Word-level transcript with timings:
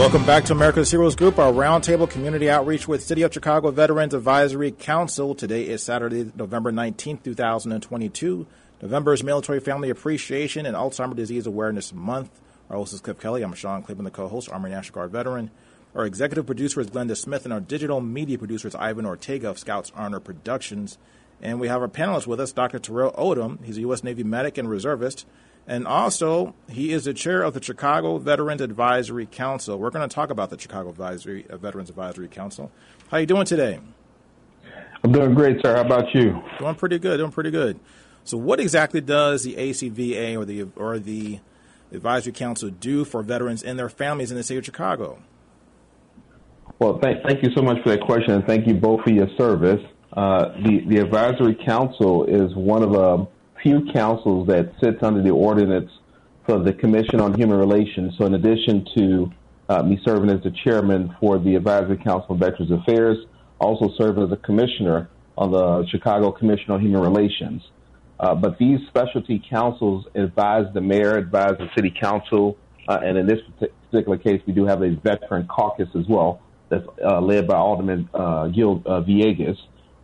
Welcome 0.00 0.24
back 0.24 0.46
to 0.46 0.54
America's 0.54 0.90
Heroes 0.90 1.14
Group, 1.14 1.38
our 1.38 1.52
roundtable 1.52 2.08
community 2.08 2.48
outreach 2.48 2.88
with 2.88 3.02
City 3.02 3.20
of 3.20 3.34
Chicago 3.34 3.70
Veterans 3.70 4.14
Advisory 4.14 4.70
Council. 4.70 5.34
Today 5.34 5.64
is 5.64 5.82
Saturday, 5.82 6.32
November 6.34 6.72
19th, 6.72 7.22
2022. 7.22 8.46
November 8.80 9.12
is 9.12 9.22
Military 9.22 9.60
Family 9.60 9.90
Appreciation 9.90 10.64
and 10.64 10.74
Alzheimer's 10.74 11.16
Disease 11.16 11.46
Awareness 11.46 11.92
Month. 11.92 12.30
Our 12.70 12.78
host 12.78 12.94
is 12.94 13.02
Cliff 13.02 13.20
Kelly. 13.20 13.42
I'm 13.42 13.52
Sean 13.52 13.82
Claiborne, 13.82 14.06
the 14.06 14.10
co-host, 14.10 14.48
Army 14.50 14.70
National 14.70 14.94
Guard 14.94 15.10
veteran. 15.10 15.50
Our 15.94 16.06
executive 16.06 16.46
producer 16.46 16.80
is 16.80 16.86
Glenda 16.86 17.14
Smith, 17.14 17.44
and 17.44 17.52
our 17.52 17.60
digital 17.60 18.00
media 18.00 18.38
producer 18.38 18.68
is 18.68 18.74
Ivan 18.74 19.04
Ortega 19.04 19.50
of 19.50 19.58
Scouts 19.58 19.92
Honor 19.94 20.18
Productions. 20.18 20.96
And 21.42 21.60
we 21.60 21.68
have 21.68 21.82
our 21.82 21.88
panelists 21.88 22.26
with 22.26 22.40
us, 22.40 22.52
Dr. 22.52 22.78
Terrell 22.78 23.12
Odom. 23.12 23.62
He's 23.62 23.76
a 23.76 23.82
U.S. 23.82 24.02
Navy 24.02 24.24
medic 24.24 24.56
and 24.56 24.70
reservist. 24.70 25.26
And 25.70 25.86
also, 25.86 26.56
he 26.68 26.92
is 26.92 27.04
the 27.04 27.14
chair 27.14 27.42
of 27.42 27.54
the 27.54 27.62
Chicago 27.62 28.18
Veterans 28.18 28.60
Advisory 28.60 29.24
Council. 29.24 29.78
We're 29.78 29.90
going 29.90 30.06
to 30.06 30.12
talk 30.12 30.30
about 30.30 30.50
the 30.50 30.58
Chicago 30.58 30.88
Advisory, 30.90 31.46
uh, 31.48 31.58
Veterans 31.58 31.88
Advisory 31.88 32.26
Council. 32.26 32.72
How 33.08 33.18
are 33.18 33.20
you 33.20 33.26
doing 33.26 33.44
today? 33.44 33.78
I'm 35.04 35.12
doing 35.12 35.32
great, 35.32 35.58
sir. 35.64 35.76
How 35.76 35.82
about 35.82 36.12
you? 36.12 36.42
Doing 36.58 36.74
pretty 36.74 36.98
good. 36.98 37.18
Doing 37.18 37.30
pretty 37.30 37.52
good. 37.52 37.78
So, 38.24 38.36
what 38.36 38.58
exactly 38.58 39.00
does 39.00 39.44
the 39.44 39.54
ACVA 39.54 40.36
or 40.36 40.44
the 40.44 40.66
or 40.74 40.98
the 40.98 41.38
Advisory 41.92 42.32
Council 42.32 42.70
do 42.70 43.04
for 43.04 43.22
veterans 43.22 43.62
and 43.62 43.78
their 43.78 43.88
families 43.88 44.32
in 44.32 44.36
the 44.36 44.42
city 44.42 44.58
of 44.58 44.64
Chicago? 44.64 45.20
Well, 46.80 46.98
thank, 47.00 47.22
thank 47.24 47.44
you 47.44 47.50
so 47.54 47.62
much 47.62 47.80
for 47.84 47.90
that 47.90 48.00
question, 48.00 48.32
and 48.32 48.44
thank 48.44 48.66
you 48.66 48.74
both 48.74 49.04
for 49.04 49.10
your 49.10 49.28
service. 49.38 49.80
Uh, 50.12 50.46
the 50.64 50.84
the 50.88 50.96
Advisory 50.98 51.56
Council 51.64 52.24
is 52.24 52.56
one 52.56 52.82
of 52.82 52.92
a 52.94 53.28
few 53.62 53.86
councils 53.92 54.48
that 54.48 54.72
sits 54.82 55.02
under 55.02 55.22
the 55.22 55.30
ordinance 55.30 55.90
for 56.46 56.58
the 56.58 56.72
Commission 56.72 57.20
on 57.20 57.34
Human 57.34 57.58
Relations. 57.58 58.14
So, 58.18 58.26
in 58.26 58.34
addition 58.34 58.86
to 58.96 59.30
uh, 59.68 59.82
me 59.82 60.00
serving 60.04 60.30
as 60.30 60.42
the 60.42 60.50
chairman 60.64 61.14
for 61.20 61.38
the 61.38 61.54
Advisory 61.54 61.98
Council 61.98 62.26
on 62.30 62.38
Veterans 62.38 62.70
Affairs, 62.70 63.18
also 63.58 63.92
serve 63.96 64.18
as 64.18 64.32
a 64.32 64.36
commissioner 64.36 65.08
on 65.36 65.52
the 65.52 65.86
Chicago 65.88 66.32
Commission 66.32 66.70
on 66.70 66.80
Human 66.80 67.00
Relations. 67.00 67.62
Uh, 68.18 68.34
but 68.34 68.58
these 68.58 68.80
specialty 68.88 69.42
councils 69.48 70.06
advise 70.14 70.66
the 70.74 70.80
mayor, 70.80 71.16
advise 71.16 71.52
the 71.58 71.68
city 71.74 71.92
council, 71.98 72.56
uh, 72.88 72.98
and 73.02 73.16
in 73.16 73.26
this 73.26 73.38
particular 73.90 74.18
case, 74.18 74.42
we 74.46 74.52
do 74.52 74.66
have 74.66 74.82
a 74.82 74.90
veteran 74.90 75.46
caucus 75.46 75.88
as 75.98 76.06
well 76.08 76.40
that's 76.68 76.84
uh, 77.04 77.20
led 77.20 77.46
by 77.46 77.56
Alderman 77.56 78.08
uh, 78.12 78.48
Gil 78.48 78.82
uh, 78.86 79.00
Villegas. 79.00 79.56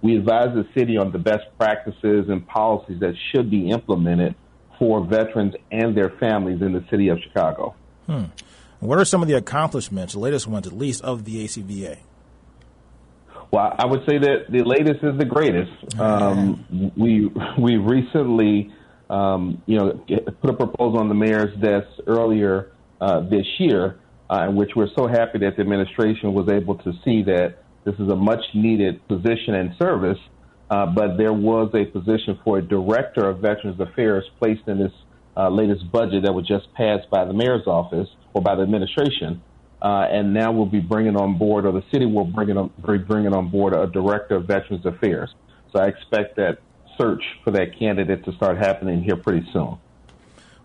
We 0.07 0.17
advise 0.17 0.55
the 0.55 0.65
city 0.73 0.97
on 0.97 1.11
the 1.11 1.19
best 1.19 1.47
practices 1.59 2.27
and 2.29 2.47
policies 2.47 3.01
that 3.01 3.15
should 3.33 3.51
be 3.51 3.71
implemented 3.71 4.37
for 4.79 5.05
veterans 5.05 5.55
and 5.73 5.97
their 5.97 6.11
families 6.21 6.63
in 6.63 6.75
the 6.75 6.85
city 6.93 7.09
of 7.09 7.19
Chicago. 7.25 7.75
Hmm. 8.07 8.27
What 8.79 9.01
are 9.01 9.05
some 9.05 9.21
of 9.21 9.27
the 9.27 9.35
accomplishments, 9.35 10.13
the 10.13 10.21
latest 10.21 10.47
ones 10.47 10.65
at 10.69 10.73
least, 10.73 11.03
of 11.03 11.25
the 11.25 11.45
ACVA? 11.45 11.99
Well, 13.51 13.75
I 13.77 13.85
would 13.87 14.03
say 14.09 14.19
that 14.19 14.45
the 14.49 14.63
latest 14.63 15.03
is 15.03 15.19
the 15.19 15.25
greatest. 15.25 15.99
Um, 15.99 16.93
we 16.97 17.29
we 17.59 17.77
recently, 17.77 18.73
um, 19.11 19.61
you 19.67 19.77
know, 19.77 20.05
put 20.41 20.51
a 20.51 20.57
proposal 20.57 21.01
on 21.01 21.09
the 21.09 21.17
mayor's 21.17 21.57
desk 21.61 21.89
earlier 22.07 22.71
uh, 23.01 23.23
this 23.23 23.47
year, 23.59 23.99
uh, 24.31 24.47
in 24.49 24.55
which 24.55 24.71
we're 24.77 24.95
so 24.97 25.09
happy 25.09 25.39
that 25.41 25.57
the 25.57 25.63
administration 25.63 26.33
was 26.33 26.49
able 26.49 26.77
to 26.77 26.93
see 27.05 27.25
that 27.25 27.65
this 27.87 27.95
is 28.01 28.09
a 28.09 28.17
much 28.17 28.43
needed 28.53 29.01
position 29.07 29.55
and 29.55 29.71
service, 29.79 30.19
uh, 30.71 30.87
but 30.87 31.17
there 31.17 31.33
was 31.33 31.73
a 31.73 31.85
position 31.85 32.39
for 32.45 32.59
a 32.59 32.63
director 32.63 33.31
of 33.31 33.39
Veterans 33.39 33.81
Affairs 33.81 34.25
placed 34.41 34.67
in 34.67 34.79
this 34.81 34.93
uh, 35.37 35.49
latest 35.49 35.91
budget 35.93 36.25
that 36.25 36.33
was 36.33 36.47
just 36.49 36.67
passed 36.75 37.09
by 37.11 37.25
the 37.25 37.33
mayor's 37.33 37.67
office 37.69 38.09
or 38.35 38.43
by 38.43 38.57
the 38.57 38.63
administration. 38.63 39.41
Uh, 39.81 40.09
and 40.11 40.35
now 40.35 40.51
we'll 40.51 40.67
be 40.67 40.81
bringing 40.81 41.17
on 41.17 41.39
board, 41.39 41.65
or 41.65 41.71
the 41.71 41.85
city 41.93 42.07
will 42.07 42.25
bring 42.25 42.49
it 42.49 42.57
on, 42.57 42.73
be 42.85 42.99
bringing 42.99 43.33
on 43.33 43.51
board 43.51 43.73
a 43.73 43.87
director 43.87 44.37
of 44.37 44.47
Veterans 44.47 44.85
Affairs. 44.85 45.33
So 45.73 45.81
I 45.81 45.87
expect 45.87 46.37
that 46.37 46.59
search 46.99 47.23
for 47.45 47.53
that 47.53 47.79
candidate 47.79 48.25
to 48.25 48.33
start 48.33 48.57
happening 48.57 49.03
here 49.03 49.17
pretty 49.17 49.47
soon. 49.53 49.79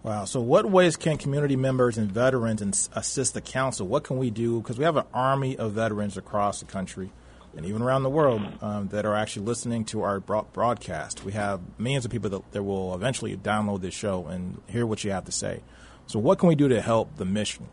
Wow. 0.03 0.25
So, 0.25 0.41
what 0.41 0.65
ways 0.65 0.97
can 0.97 1.17
community 1.17 1.55
members 1.55 1.97
and 1.97 2.11
veterans 2.11 2.89
assist 2.93 3.35
the 3.35 3.41
council? 3.41 3.87
What 3.87 4.03
can 4.03 4.17
we 4.17 4.31
do? 4.31 4.59
Because 4.59 4.79
we 4.79 4.83
have 4.83 4.97
an 4.97 5.05
army 5.13 5.55
of 5.57 5.73
veterans 5.73 6.17
across 6.17 6.59
the 6.59 6.65
country 6.65 7.11
and 7.55 7.65
even 7.65 7.81
around 7.81 8.03
the 8.03 8.09
world 8.09 8.41
um, 8.61 8.87
that 8.87 9.05
are 9.05 9.13
actually 9.13 9.45
listening 9.45 9.85
to 9.85 10.01
our 10.01 10.19
broadcast. 10.19 11.23
We 11.23 11.33
have 11.33 11.61
millions 11.77 12.05
of 12.05 12.11
people 12.11 12.29
that, 12.31 12.51
that 12.51 12.63
will 12.63 12.95
eventually 12.95 13.35
download 13.37 13.81
this 13.81 13.93
show 13.93 14.25
and 14.25 14.61
hear 14.67 14.85
what 14.85 15.03
you 15.03 15.11
have 15.11 15.25
to 15.25 15.31
say. 15.31 15.61
So, 16.07 16.17
what 16.17 16.39
can 16.39 16.49
we 16.49 16.55
do 16.55 16.67
to 16.69 16.81
help 16.81 17.17
the 17.17 17.25
mission? 17.25 17.67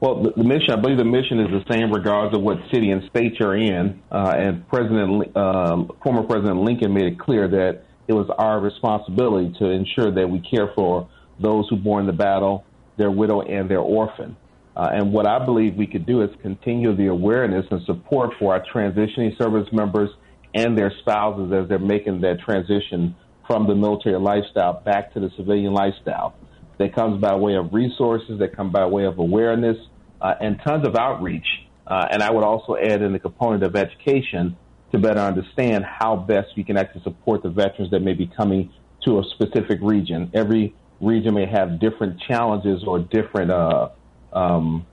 Well, 0.00 0.22
the, 0.22 0.32
the 0.36 0.44
mission, 0.44 0.70
I 0.70 0.76
believe 0.80 0.98
the 0.98 1.04
mission 1.04 1.38
is 1.40 1.48
the 1.50 1.72
same 1.72 1.92
regardless 1.92 2.36
of 2.36 2.42
what 2.42 2.56
city 2.72 2.90
and 2.90 3.08
state 3.10 3.34
you're 3.38 3.56
in. 3.56 4.02
Uh, 4.10 4.32
and 4.34 4.66
President, 4.68 5.36
uh, 5.36 5.84
former 6.02 6.24
President 6.24 6.56
Lincoln 6.56 6.92
made 6.92 7.04
it 7.04 7.18
clear 7.20 7.46
that 7.46 7.84
it 8.10 8.12
was 8.12 8.28
our 8.38 8.58
responsibility 8.58 9.54
to 9.60 9.66
ensure 9.66 10.10
that 10.12 10.28
we 10.28 10.40
care 10.40 10.72
for 10.74 11.08
those 11.40 11.68
who 11.70 11.76
bore 11.76 12.00
in 12.00 12.06
the 12.06 12.12
battle, 12.12 12.64
their 12.98 13.10
widow, 13.12 13.40
and 13.40 13.70
their 13.70 13.78
orphan. 13.78 14.36
Uh, 14.76 14.88
and 14.92 15.12
what 15.12 15.28
I 15.28 15.44
believe 15.44 15.76
we 15.76 15.86
could 15.86 16.06
do 16.06 16.22
is 16.22 16.30
continue 16.42 16.96
the 16.96 17.06
awareness 17.06 17.66
and 17.70 17.80
support 17.86 18.30
for 18.40 18.52
our 18.52 18.64
transitioning 18.74 19.38
service 19.38 19.68
members 19.70 20.10
and 20.56 20.76
their 20.76 20.92
spouses 21.02 21.52
as 21.52 21.68
they're 21.68 21.78
making 21.78 22.20
that 22.22 22.40
transition 22.44 23.14
from 23.46 23.68
the 23.68 23.76
military 23.76 24.18
lifestyle 24.18 24.82
back 24.84 25.14
to 25.14 25.20
the 25.20 25.30
civilian 25.36 25.72
lifestyle. 25.72 26.34
That 26.78 26.92
comes 26.92 27.20
by 27.20 27.36
way 27.36 27.54
of 27.54 27.72
resources, 27.72 28.40
that 28.40 28.56
come 28.56 28.72
by 28.72 28.86
way 28.86 29.04
of 29.04 29.20
awareness, 29.20 29.76
uh, 30.20 30.34
and 30.40 30.60
tons 30.66 30.84
of 30.84 30.96
outreach. 30.96 31.46
Uh, 31.86 32.06
and 32.10 32.24
I 32.24 32.32
would 32.32 32.42
also 32.42 32.74
add 32.74 33.02
in 33.02 33.12
the 33.12 33.20
component 33.20 33.62
of 33.62 33.76
education 33.76 34.56
to 34.92 34.98
better 34.98 35.20
understand 35.20 35.84
how 35.84 36.16
best 36.16 36.48
we 36.56 36.64
can 36.64 36.76
actually 36.76 37.02
support 37.02 37.42
the 37.42 37.50
veterans 37.50 37.90
that 37.90 38.00
may 38.00 38.14
be 38.14 38.26
coming 38.26 38.72
to 39.04 39.18
a 39.18 39.24
specific 39.34 39.78
region. 39.82 40.30
Every 40.34 40.74
region 41.00 41.34
may 41.34 41.46
have 41.46 41.80
different 41.80 42.20
challenges 42.20 42.84
or 42.84 42.98
different 42.98 43.50
uh, 43.50 43.88
um, 44.32 44.86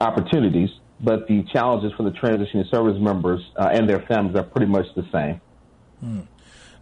opportunities, 0.00 0.70
but 1.00 1.26
the 1.26 1.44
challenges 1.52 1.92
for 1.96 2.04
the 2.04 2.10
transitioning 2.10 2.70
service 2.70 3.00
members 3.00 3.40
uh, 3.56 3.70
and 3.72 3.88
their 3.88 4.00
families 4.00 4.36
are 4.36 4.44
pretty 4.44 4.70
much 4.70 4.86
the 4.94 5.06
same. 5.12 5.40
Hmm. 6.00 6.20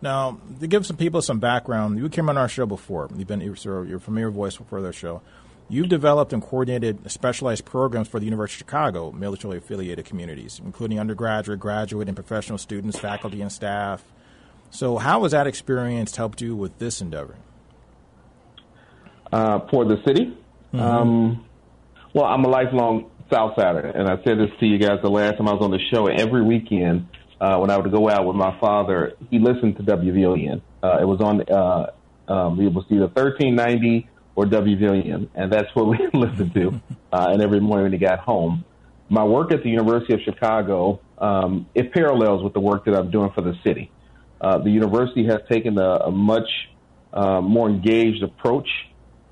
Now, 0.01 0.41
to 0.59 0.67
give 0.67 0.85
some 0.85 0.97
people 0.97 1.23
some 1.23 1.39
background, 1.39 1.97
you 1.99 2.09
came 2.09 2.29
on 2.29 2.37
our 2.37 2.49
show 2.49 2.67
before. 2.67 3.09
You've 3.17 3.29
been 3.29 3.41
you're 3.41 3.97
a 3.97 4.01
familiar 4.01 4.31
voice 4.31 4.57
for 4.57 4.83
their 4.83 4.93
show. 4.93 5.23
You've 5.73 5.89
developed 5.89 6.35
and 6.35 6.43
coordinated 6.43 7.11
specialized 7.11 7.65
programs 7.65 8.07
for 8.07 8.21
the 8.21 8.27
University 8.27 8.57
of 8.57 8.69
Chicago 8.69 9.11
military 9.11 9.57
affiliated 9.57 10.05
communities, 10.05 10.61
including 10.63 11.01
undergraduate, 11.01 11.61
graduate, 11.61 12.09
and 12.09 12.15
professional 12.15 12.59
students, 12.59 12.99
faculty, 12.99 13.41
and 13.41 13.51
staff. 13.51 14.05
So, 14.71 14.99
how 14.99 15.23
has 15.23 15.33
that 15.33 15.47
experience 15.47 16.15
helped 16.15 16.43
you 16.43 16.55
with 16.55 16.79
this 16.79 17.01
endeavor? 17.01 17.37
Uh, 19.33 19.61
for 19.71 19.87
the 19.87 19.97
city? 20.07 20.37
Mm-hmm. 20.75 20.79
Um, 20.79 21.47
well, 22.13 22.27
I'm 22.27 22.45
a 22.45 22.49
lifelong 22.49 23.11
Southsider, 23.31 23.99
and 23.99 24.11
I 24.11 24.23
said 24.25 24.39
this 24.39 24.51
to 24.61 24.67
you 24.67 24.79
guys 24.79 24.99
the 25.03 25.09
last 25.09 25.39
time 25.39 25.49
I 25.49 25.55
was 25.55 25.63
on 25.63 25.71
the 25.71 25.81
show. 25.91 26.07
Every 26.07 26.43
weekend, 26.43 27.09
uh, 27.41 27.57
when 27.57 27.71
I 27.71 27.79
would 27.79 27.91
go 27.91 28.11
out 28.11 28.27
with 28.27 28.37
my 28.37 28.61
father, 28.61 29.15
he 29.31 29.39
listened 29.39 29.79
to 29.79 29.83
WVON. 29.85 30.61
Uh, 30.83 30.99
it 31.01 31.07
was 31.07 31.23
on, 31.23 31.41
uh, 31.51 32.31
um, 32.31 32.61
it 32.61 32.75
was 32.75 32.85
either 32.91 33.07
1390 33.07 34.11
or 34.35 34.47
WVON, 34.47 35.29
and 35.35 35.53
that's 35.53 35.69
what 35.75 35.89
we 35.89 35.99
listened 36.15 36.55
to. 36.55 36.81
Uh, 37.13 37.29
and 37.31 37.43
every 37.43 37.61
morning 37.61 37.85
when 37.85 37.93
he 37.93 37.99
got 37.99 38.21
home, 38.21 38.65
my 39.09 39.25
work 39.25 39.53
at 39.53 39.63
the 39.63 39.69
University 39.69 40.15
of 40.15 40.21
Chicago 40.25 41.01
um, 41.23 41.67
it 41.75 41.93
parallels 41.93 42.43
with 42.43 42.53
the 42.53 42.61
work 42.61 42.85
that 42.85 42.95
I'm 42.95 43.11
doing 43.11 43.31
for 43.33 43.43
the 43.43 43.55
city. 43.65 43.91
Uh, 44.41 44.59
the 44.59 44.71
university 44.71 45.25
has 45.27 45.39
taken 45.49 45.79
a, 45.79 45.91
a 46.07 46.11
much 46.11 46.49
uh, 47.13 47.41
more 47.41 47.71
engaged 47.71 48.25
approach 48.25 48.69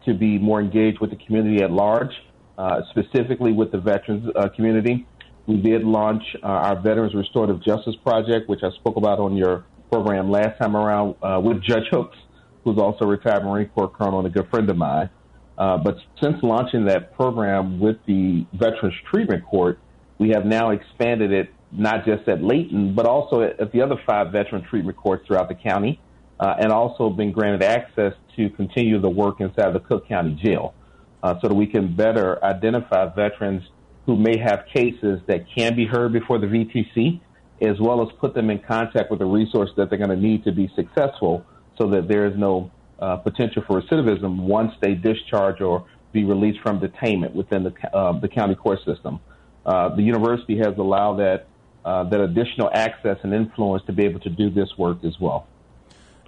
to 0.07 0.15
be 0.15 0.39
more 0.39 0.61
engaged 0.61 1.01
with 1.01 1.11
the 1.11 1.17
community 1.17 1.63
at 1.63 1.73
large, 1.73 2.13
uh, 2.57 2.83
specifically 2.91 3.53
with 3.53 3.73
the 3.73 3.79
veterans 3.79 4.31
uh, 4.37 4.49
community. 4.55 5.07
We 5.47 5.57
did 5.57 5.83
launch 5.83 6.23
uh, 6.43 6.47
our 6.47 6.81
Veterans 6.81 7.13
Restorative 7.13 7.61
Justice 7.63 7.97
Project, 8.05 8.49
which 8.49 8.63
I 8.63 8.71
spoke 8.71 8.97
about 8.97 9.19
on 9.19 9.37
your 9.37 9.65
program 9.91 10.31
last 10.31 10.61
time 10.61 10.77
around 10.77 11.17
with 11.45 11.61
Judge 11.63 11.89
Hooks. 11.91 12.17
Who's 12.65 12.79
also 12.79 13.05
a 13.05 13.09
retired 13.09 13.45
Marine 13.45 13.69
Corps 13.69 13.89
colonel 13.89 14.19
and 14.19 14.27
a 14.27 14.31
good 14.31 14.51
friend 14.51 14.69
of 14.69 14.77
mine. 14.77 15.11
Uh, 15.57 15.77
but 15.77 15.97
since 16.23 16.37
launching 16.43 16.87
that 16.87 17.15
program 17.15 17.81
with 17.81 17.97
the 18.07 18.47
Veterans 18.53 18.95
Treatment 19.11 19.45
Court, 19.45 19.79
we 20.19 20.31
have 20.31 20.47
now 20.47 20.71
expanded 20.71 21.33
it 21.33 21.53
not 21.73 22.05
just 22.05 22.29
at 22.29 22.43
Leighton, 22.43 22.95
but 22.95 23.07
also 23.07 23.43
at, 23.43 23.61
at 23.61 23.73
the 23.73 23.83
other 23.83 23.97
five 24.07 24.33
veteran 24.33 24.65
treatment 24.69 24.97
courts 24.97 25.27
throughout 25.27 25.49
the 25.49 25.55
county, 25.55 26.01
uh, 26.39 26.55
and 26.59 26.73
also 26.73 27.11
been 27.11 27.33
granted 27.33 27.63
access 27.63 28.13
to 28.37 28.51
continue 28.51 29.01
the 29.01 29.09
work 29.09 29.41
inside 29.41 29.73
the 29.75 29.81
Cook 29.81 30.09
County 30.09 30.39
Jail 30.43 30.75
uh, 31.23 31.35
so 31.41 31.49
that 31.49 31.55
we 31.55 31.67
can 31.67 31.95
better 31.95 32.43
identify 32.45 33.07
veterans 33.15 33.63
who 34.07 34.17
may 34.17 34.39
have 34.39 34.65
cases 34.73 35.21
that 35.27 35.45
can 35.55 35.77
be 35.77 35.87
heard 35.87 36.13
before 36.13 36.39
the 36.39 36.47
VTC, 36.47 37.21
as 37.61 37.79
well 37.79 38.03
as 38.03 38.09
put 38.19 38.35
them 38.35 38.51
in 38.51 38.59
contact 38.59 39.11
with 39.11 39.19
the 39.19 39.27
resource 39.27 39.71
that 39.77 39.91
they're 39.91 39.99
going 39.99 40.11
to 40.11 40.17
need 40.17 40.43
to 40.45 40.53
be 40.53 40.71
successful 40.75 41.45
so 41.81 41.89
that 41.89 42.09
there 42.09 42.27
is 42.27 42.37
no 42.37 42.71
uh, 42.99 43.17
potential 43.17 43.63
for 43.67 43.81
recidivism 43.81 44.43
once 44.43 44.73
they 44.83 44.93
discharge 44.95 45.63
or 45.63 45.87
be 46.13 46.25
released 46.25 46.61
from 46.61 46.79
detainment 46.79 47.33
within 47.33 47.63
the, 47.63 47.97
uh, 47.97 48.19
the 48.21 48.29
county 48.29 48.55
court 48.55 48.79
system. 48.85 49.19
Uh, 49.65 49.95
the 49.95 50.03
university 50.03 50.59
has 50.59 50.77
allowed 50.77 51.17
that 51.17 51.47
uh, 51.83 52.05
that 52.05 52.21
additional 52.21 52.71
access 52.75 53.17
and 53.23 53.33
influence 53.33 53.83
to 53.87 53.93
be 53.93 54.05
able 54.05 54.21
to 54.21 54.29
do 54.29 54.51
this 54.51 54.69
work 54.77 55.03
as 55.03 55.19
well. 55.19 55.47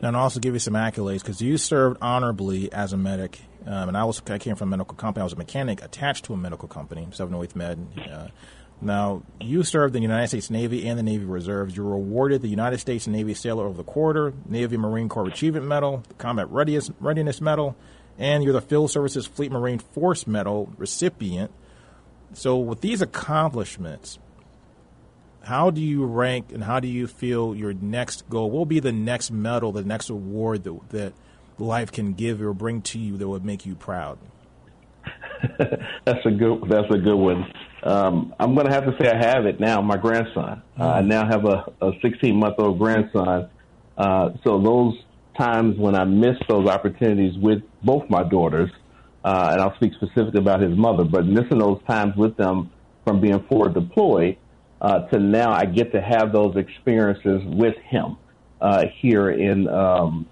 And 0.00 0.16
I'll 0.16 0.22
also 0.22 0.40
give 0.40 0.54
you 0.54 0.58
some 0.58 0.72
accolades 0.72 1.20
because 1.20 1.42
you 1.42 1.58
served 1.58 1.98
honorably 2.00 2.72
as 2.72 2.94
a 2.94 2.96
medic, 2.96 3.40
um, 3.66 3.88
and 3.88 3.96
I 3.96 4.04
was 4.04 4.22
I 4.28 4.38
came 4.38 4.56
from 4.56 4.68
a 4.68 4.76
medical 4.78 4.96
company. 4.96 5.20
I 5.20 5.24
was 5.24 5.34
a 5.34 5.36
mechanic 5.36 5.82
attached 5.82 6.24
to 6.24 6.32
a 6.32 6.36
medical 6.38 6.68
company, 6.68 7.06
708 7.12 7.54
Med. 7.54 8.32
Now 8.82 9.22
you 9.40 9.62
served 9.62 9.94
in 9.94 10.02
the 10.02 10.08
United 10.08 10.26
States 10.26 10.50
Navy 10.50 10.88
and 10.88 10.98
the 10.98 11.04
Navy 11.04 11.24
Reserves. 11.24 11.76
You 11.76 11.84
were 11.84 11.94
awarded 11.94 12.42
the 12.42 12.48
United 12.48 12.78
States 12.78 13.06
Navy 13.06 13.32
Sailor 13.32 13.66
of 13.66 13.76
the 13.76 13.84
Quarter, 13.84 14.34
Navy 14.48 14.76
Marine 14.76 15.08
Corps 15.08 15.28
Achievement 15.28 15.66
Medal, 15.66 16.02
the 16.08 16.14
Combat 16.14 16.50
Readiness, 16.50 16.90
Readiness 16.98 17.40
Medal, 17.40 17.76
and 18.18 18.42
you're 18.42 18.52
the 18.52 18.60
Field 18.60 18.90
Services 18.90 19.24
Fleet 19.24 19.52
Marine 19.52 19.78
Force 19.78 20.26
Medal 20.26 20.72
recipient. 20.76 21.52
So 22.32 22.58
with 22.58 22.80
these 22.80 23.00
accomplishments, 23.00 24.18
how 25.44 25.70
do 25.70 25.80
you 25.80 26.04
rank 26.04 26.50
and 26.52 26.64
how 26.64 26.80
do 26.80 26.88
you 26.88 27.06
feel 27.06 27.54
your 27.54 27.72
next 27.72 28.28
goal? 28.28 28.50
What 28.50 28.58
will 28.58 28.66
be 28.66 28.80
the 28.80 28.92
next 28.92 29.30
medal, 29.30 29.70
the 29.70 29.84
next 29.84 30.10
award 30.10 30.64
that, 30.64 30.88
that 30.90 31.12
life 31.56 31.92
can 31.92 32.14
give 32.14 32.42
or 32.42 32.52
bring 32.52 32.82
to 32.82 32.98
you 32.98 33.16
that 33.16 33.28
would 33.28 33.44
make 33.44 33.64
you 33.64 33.76
proud? 33.76 34.18
that's 36.04 36.24
a 36.24 36.30
good. 36.30 36.64
That's 36.68 36.92
a 36.92 36.98
good 36.98 37.16
one. 37.16 37.52
Um, 37.82 38.34
I'm 38.38 38.54
going 38.54 38.66
to 38.66 38.72
have 38.72 38.84
to 38.84 38.96
say 39.00 39.10
I 39.10 39.16
have 39.16 39.46
it 39.46 39.58
now. 39.58 39.80
My 39.80 39.96
grandson. 39.96 40.62
Uh, 40.78 40.88
I 40.88 41.00
now 41.00 41.26
have 41.26 41.44
a, 41.44 41.64
a 41.80 41.92
16 42.00 42.36
month 42.36 42.54
old 42.58 42.78
grandson. 42.78 43.50
Uh, 43.98 44.30
so 44.44 44.60
those 44.60 44.94
times 45.36 45.78
when 45.78 45.94
I 45.94 46.04
missed 46.04 46.44
those 46.48 46.68
opportunities 46.68 47.36
with 47.38 47.62
both 47.82 48.08
my 48.08 48.22
daughters, 48.22 48.70
uh, 49.24 49.50
and 49.52 49.60
I'll 49.60 49.74
speak 49.76 49.92
specifically 49.94 50.40
about 50.40 50.60
his 50.60 50.76
mother, 50.76 51.04
but 51.04 51.26
missing 51.26 51.58
those 51.58 51.80
times 51.88 52.16
with 52.16 52.36
them 52.36 52.70
from 53.04 53.20
being 53.20 53.44
forward 53.48 53.74
deployed 53.74 54.36
uh, 54.80 55.06
to 55.08 55.18
now 55.18 55.52
I 55.52 55.64
get 55.64 55.92
to 55.92 56.00
have 56.00 56.32
those 56.32 56.56
experiences 56.56 57.42
with 57.44 57.76
him 57.88 58.16
uh, 58.60 58.84
here 59.00 59.30
in 59.30 59.68
um, 59.68 60.26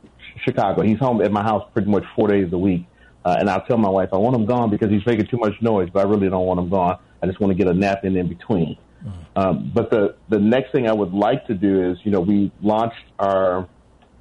Chicago. 0.45 0.83
He's 0.83 0.99
home 0.99 1.21
at 1.21 1.31
my 1.31 1.43
house 1.43 1.69
pretty 1.73 1.91
much 1.91 2.05
four 2.17 2.29
days 2.29 2.53
a 2.53 2.59
week. 2.59 2.87
Uh, 3.25 3.37
and 3.39 3.51
I'll 3.51 3.65
tell 3.67 3.77
my 3.77 3.91
wife, 3.91 4.09
I 4.13 4.17
want 4.17 4.35
him 4.35 4.47
gone 4.47 4.71
because 4.71 4.91
he's 4.91 5.05
making 5.05 5.27
too 5.27 5.37
much 5.37 5.53
noise, 5.61 5.89
but 5.93 6.07
I 6.07 6.09
really 6.09 6.31
don't 6.31 6.47
want 6.47 6.59
him 6.59 6.71
gone. 6.71 6.99
I 7.23 7.27
just 7.27 7.41
want 7.41 7.51
to 7.51 7.55
get 7.57 7.69
a 7.69 7.75
nap 7.75 8.05
in 8.05 8.17
in 8.17 8.29
between. 8.29 8.77
Um, 9.37 9.71
but 9.75 9.91
the, 9.91 10.17
the 10.29 10.39
next 10.39 10.73
thing 10.73 10.89
I 10.89 10.93
would 10.93 11.13
like 11.13 11.47
to 11.47 11.55
do 11.55 11.91
is, 11.91 11.99
you 12.05 12.11
know, 12.11 12.21
we 12.21 12.53
launched 12.61 13.05
our 13.19 13.69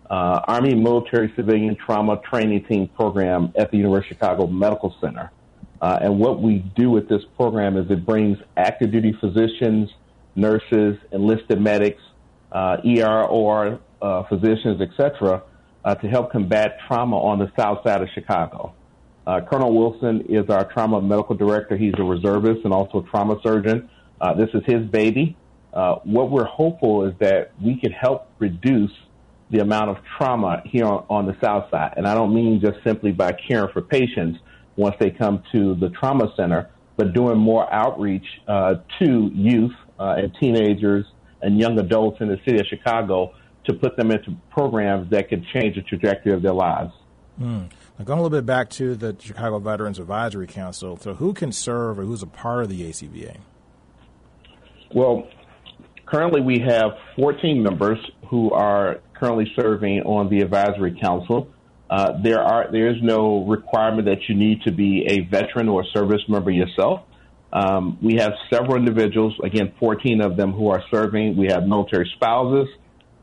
uh, 0.10 0.42
Army 0.48 0.76
Military 0.76 1.32
Civilian 1.36 1.76
Trauma 1.76 2.22
Training 2.30 2.64
Team 2.66 2.88
program 2.88 3.54
at 3.58 3.72
the 3.72 3.78
University 3.78 4.16
of 4.16 4.18
Chicago 4.18 4.48
Medical 4.48 4.96
Center. 5.02 5.32
Uh, 5.82 6.00
and 6.02 6.20
what 6.20 6.42
we 6.42 6.60
do 6.76 6.90
with 6.90 7.08
this 7.08 7.22
program 7.36 7.78
is 7.78 7.90
it 7.90 8.06
brings 8.06 8.38
active 8.58 8.92
duty 8.92 9.16
physicians, 9.20 9.90
nurses, 10.36 10.98
enlisted 11.12 11.62
medics, 11.62 12.02
uh, 12.52 12.78
ER, 12.86 13.24
OR 13.24 13.80
uh, 14.02 14.24
physicians, 14.24 14.82
etc., 14.82 15.44
uh, 15.86 15.96
to 15.96 16.08
help 16.08 16.32
combat 16.32 16.78
trauma 16.88 17.18
on 17.18 17.40
the 17.40 17.52
south 17.58 17.80
side 17.86 18.02
of 18.02 18.10
Chicago. 18.14 18.74
Uh, 19.28 19.42
Colonel 19.42 19.74
Wilson 19.74 20.22
is 20.30 20.50
our 20.50 20.66
trauma 20.72 21.02
medical 21.02 21.36
director. 21.36 21.78
He's 21.78 21.94
a 21.98 22.04
reservist 22.04 22.62
and 22.64 22.74
also 22.74 23.00
a 23.00 23.10
trauma 23.10 23.40
surgeon. 23.44 23.90
Uh, 24.20 24.34
this 24.34 24.50
is 24.54 24.64
his 24.66 24.86
baby. 24.86 25.36
Uh, 25.74 25.96
what 26.04 26.32
we're 26.32 26.46
hopeful 26.46 27.06
is 27.06 27.14
that 27.20 27.52
we 27.62 27.80
can 27.80 27.92
help 27.92 28.28
reduce 28.40 28.92
the 29.52 29.60
amount 29.60 29.90
of 29.90 29.98
trauma 30.18 30.62
here 30.66 30.86
on, 30.86 31.06
on 31.10 31.26
the 31.26 31.36
south 31.42 31.70
side. 31.70 31.94
And 31.98 32.08
I 32.08 32.14
don't 32.16 32.34
mean 32.34 32.60
just 32.62 32.84
simply 32.84 33.12
by 33.12 33.34
caring 33.34 33.72
for 33.72 33.82
patients 33.82 34.40
once 34.76 34.96
they 35.00 35.12
come 35.12 35.44
to 35.52 35.76
the 35.76 35.90
trauma 35.90 36.34
center, 36.36 36.70
but 36.98 37.14
doing 37.14 37.38
more 37.38 37.72
outreach 37.72 38.26
uh, 38.48 38.76
to 39.00 39.32
youth 39.34 39.74
uh, 40.00 40.16
and 40.18 40.36
teenagers 40.40 41.06
and 41.42 41.60
young 41.60 41.78
adults 41.80 42.18
in 42.22 42.28
the 42.28 42.40
city 42.46 42.60
of 42.60 42.66
Chicago 42.68 43.34
to 43.66 43.74
put 43.74 43.96
them 43.98 44.12
into 44.12 44.36
programs 44.50 45.10
that 45.12 45.30
could 45.30 45.46
change 45.54 45.76
the 45.76 45.82
trajectory 45.82 46.34
of 46.34 46.42
their 46.42 46.54
lives. 46.54 46.92
Mm. 47.40 47.70
Now, 48.00 48.06
going 48.06 48.20
a 48.20 48.24
little 48.24 48.38
bit 48.38 48.46
back 48.46 48.70
to 48.72 48.96
the 48.96 49.14
Chicago 49.20 49.60
Veterans 49.60 50.00
Advisory 50.00 50.48
Council, 50.48 50.96
so 50.96 51.16
who 51.16 51.34
can 51.34 51.52
serve 51.52 52.00
or 52.00 52.04
who's 52.04 52.24
a 52.24 52.28
part 52.28 52.64
of 52.64 52.70
the 52.70 52.90
ACVA? 52.90 53.36
Well, 54.96 55.28
currently 56.06 56.40
we 56.40 56.60
have 56.60 56.92
14 57.18 57.62
members 57.62 57.98
who 58.30 58.52
are 58.52 59.02
currently 59.14 59.52
serving 59.54 60.04
on 60.04 60.30
the 60.30 60.40
advisory 60.40 60.98
council. 60.98 61.50
Uh, 61.90 62.14
there 62.24 62.40
are 62.40 62.72
there 62.72 62.90
is 62.90 63.02
no 63.02 63.46
requirement 63.46 64.06
that 64.06 64.30
you 64.30 64.36
need 64.36 64.62
to 64.62 64.72
be 64.72 65.06
a 65.10 65.30
veteran 65.30 65.68
or 65.68 65.82
a 65.82 65.86
service 65.94 66.22
member 66.30 66.52
yourself. 66.52 67.02
Um, 67.52 67.98
we 68.02 68.16
have 68.16 68.32
several 68.50 68.78
individuals, 68.78 69.34
again, 69.44 69.74
14 69.78 70.22
of 70.22 70.38
them 70.38 70.54
who 70.54 70.70
are 70.70 70.84
serving. 70.90 71.36
We 71.36 71.48
have 71.48 71.68
military 71.68 72.10
spouses. 72.16 72.70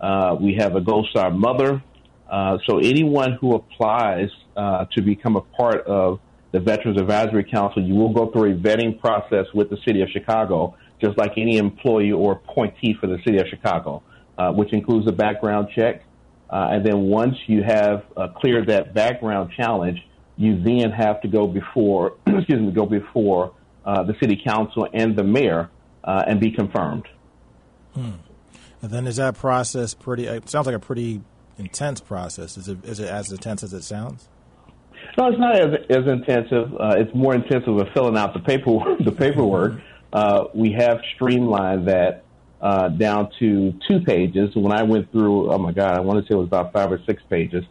Uh, 0.01 0.37
we 0.39 0.57
have 0.59 0.77
a 0.77 0.83
Gold 0.83 1.07
Star 1.11 1.31
mother. 1.31 1.83
Uh, 2.31 2.59
so 2.67 2.79
anyone 2.79 3.33
who 3.41 3.55
applies 3.55 4.29
uh, 4.57 4.85
to 4.93 5.03
become 5.03 5.37
a 5.37 5.41
part 5.41 5.87
of 5.87 6.21
the 6.53 6.61
Veterans 6.61 7.01
Advisory 7.01 7.45
Council, 7.45 7.83
you 7.83 7.95
will 7.95 8.13
go 8.13 8.31
through 8.31 8.53
a 8.53 8.55
vetting 8.55 8.99
process 8.99 9.47
with 9.55 9.71
the 9.71 9.77
City 9.87 10.03
of 10.03 10.09
Chicago, 10.11 10.77
just 11.01 11.17
like 11.19 11.33
any 11.37 11.59
employee 11.59 12.13
or 12.13 12.33
appointee 12.33 12.97
for 13.01 13.07
the 13.07 13.19
City 13.25 13.39
of 13.39 13.47
Chicago, 13.49 14.03
uh, 14.39 14.53
which 14.53 14.73
includes 14.73 15.07
a 15.09 15.13
background 15.13 15.69
check. 15.75 16.03
Uh, 16.49 16.69
and 16.71 16.87
then 16.87 17.03
once 17.03 17.37
you 17.47 17.63
have 17.63 18.05
uh, 18.17 18.29
cleared 18.29 18.69
that 18.69 18.95
background 18.95 19.51
challenge, 19.57 19.99
you 20.37 20.61
then 20.63 20.91
have 20.91 21.21
to 21.21 21.29
go 21.29 21.47
before, 21.47 22.17
excuse 22.27 22.61
me, 22.61 22.71
go 22.73 22.87
before 22.87 23.53
the 23.85 24.15
city 24.21 24.41
council 24.45 24.89
and 24.93 25.17
the 25.17 25.23
mayor 25.23 25.71
and 26.05 26.41
be 26.41 26.51
confirmed. 26.51 27.07
Hmm. 27.95 28.11
And 28.83 28.91
then 28.91 29.07
is 29.07 29.17
that 29.17 29.37
process 29.37 29.95
pretty? 29.95 30.27
It 30.27 30.49
sounds 30.49 30.67
like 30.67 30.77
a 30.77 30.81
pretty 30.81 31.23
intense 31.59 32.01
process. 32.01 32.57
Is 32.57 32.69
it 32.69 32.85
is 32.85 33.01
it 33.01 33.09
as 33.09 33.31
intense 33.31 33.63
as 33.63 33.73
it 33.73 33.83
sounds? 33.83 34.29
No, 35.19 35.29
it's 35.29 35.39
not 35.39 35.57
as 35.57 35.87
as 35.91 36.07
intensive. 36.07 36.75
Uh, 36.75 36.97
it's 36.99 37.15
more 37.15 37.35
intensive 37.35 37.77
of 37.77 37.89
filling 37.95 38.17
out 38.17 38.35
the 38.35 38.41
paperwork. 38.41 38.99
The 39.05 39.13
paperwork. 39.13 39.81
Uh, 40.13 40.45
we 40.55 40.73
have 40.73 41.01
streamlined 41.15 41.89
that 41.89 42.25
uh, 42.61 42.89
down 42.89 43.31
to 43.39 43.75
two 43.89 44.01
pages. 44.01 44.55
When 44.55 44.73
I 44.73 44.83
went 44.85 45.11
through, 45.13 45.53
oh 45.53 45.59
my 45.59 45.73
God, 45.73 45.95
I 45.95 46.01
want 46.01 46.21
to 46.21 46.23
say 46.23 46.35
it 46.35 46.39
was 46.39 46.47
about 46.47 46.73
five 46.73 46.91
or 46.91 47.01
six 47.05 47.23
pages. 47.29 47.65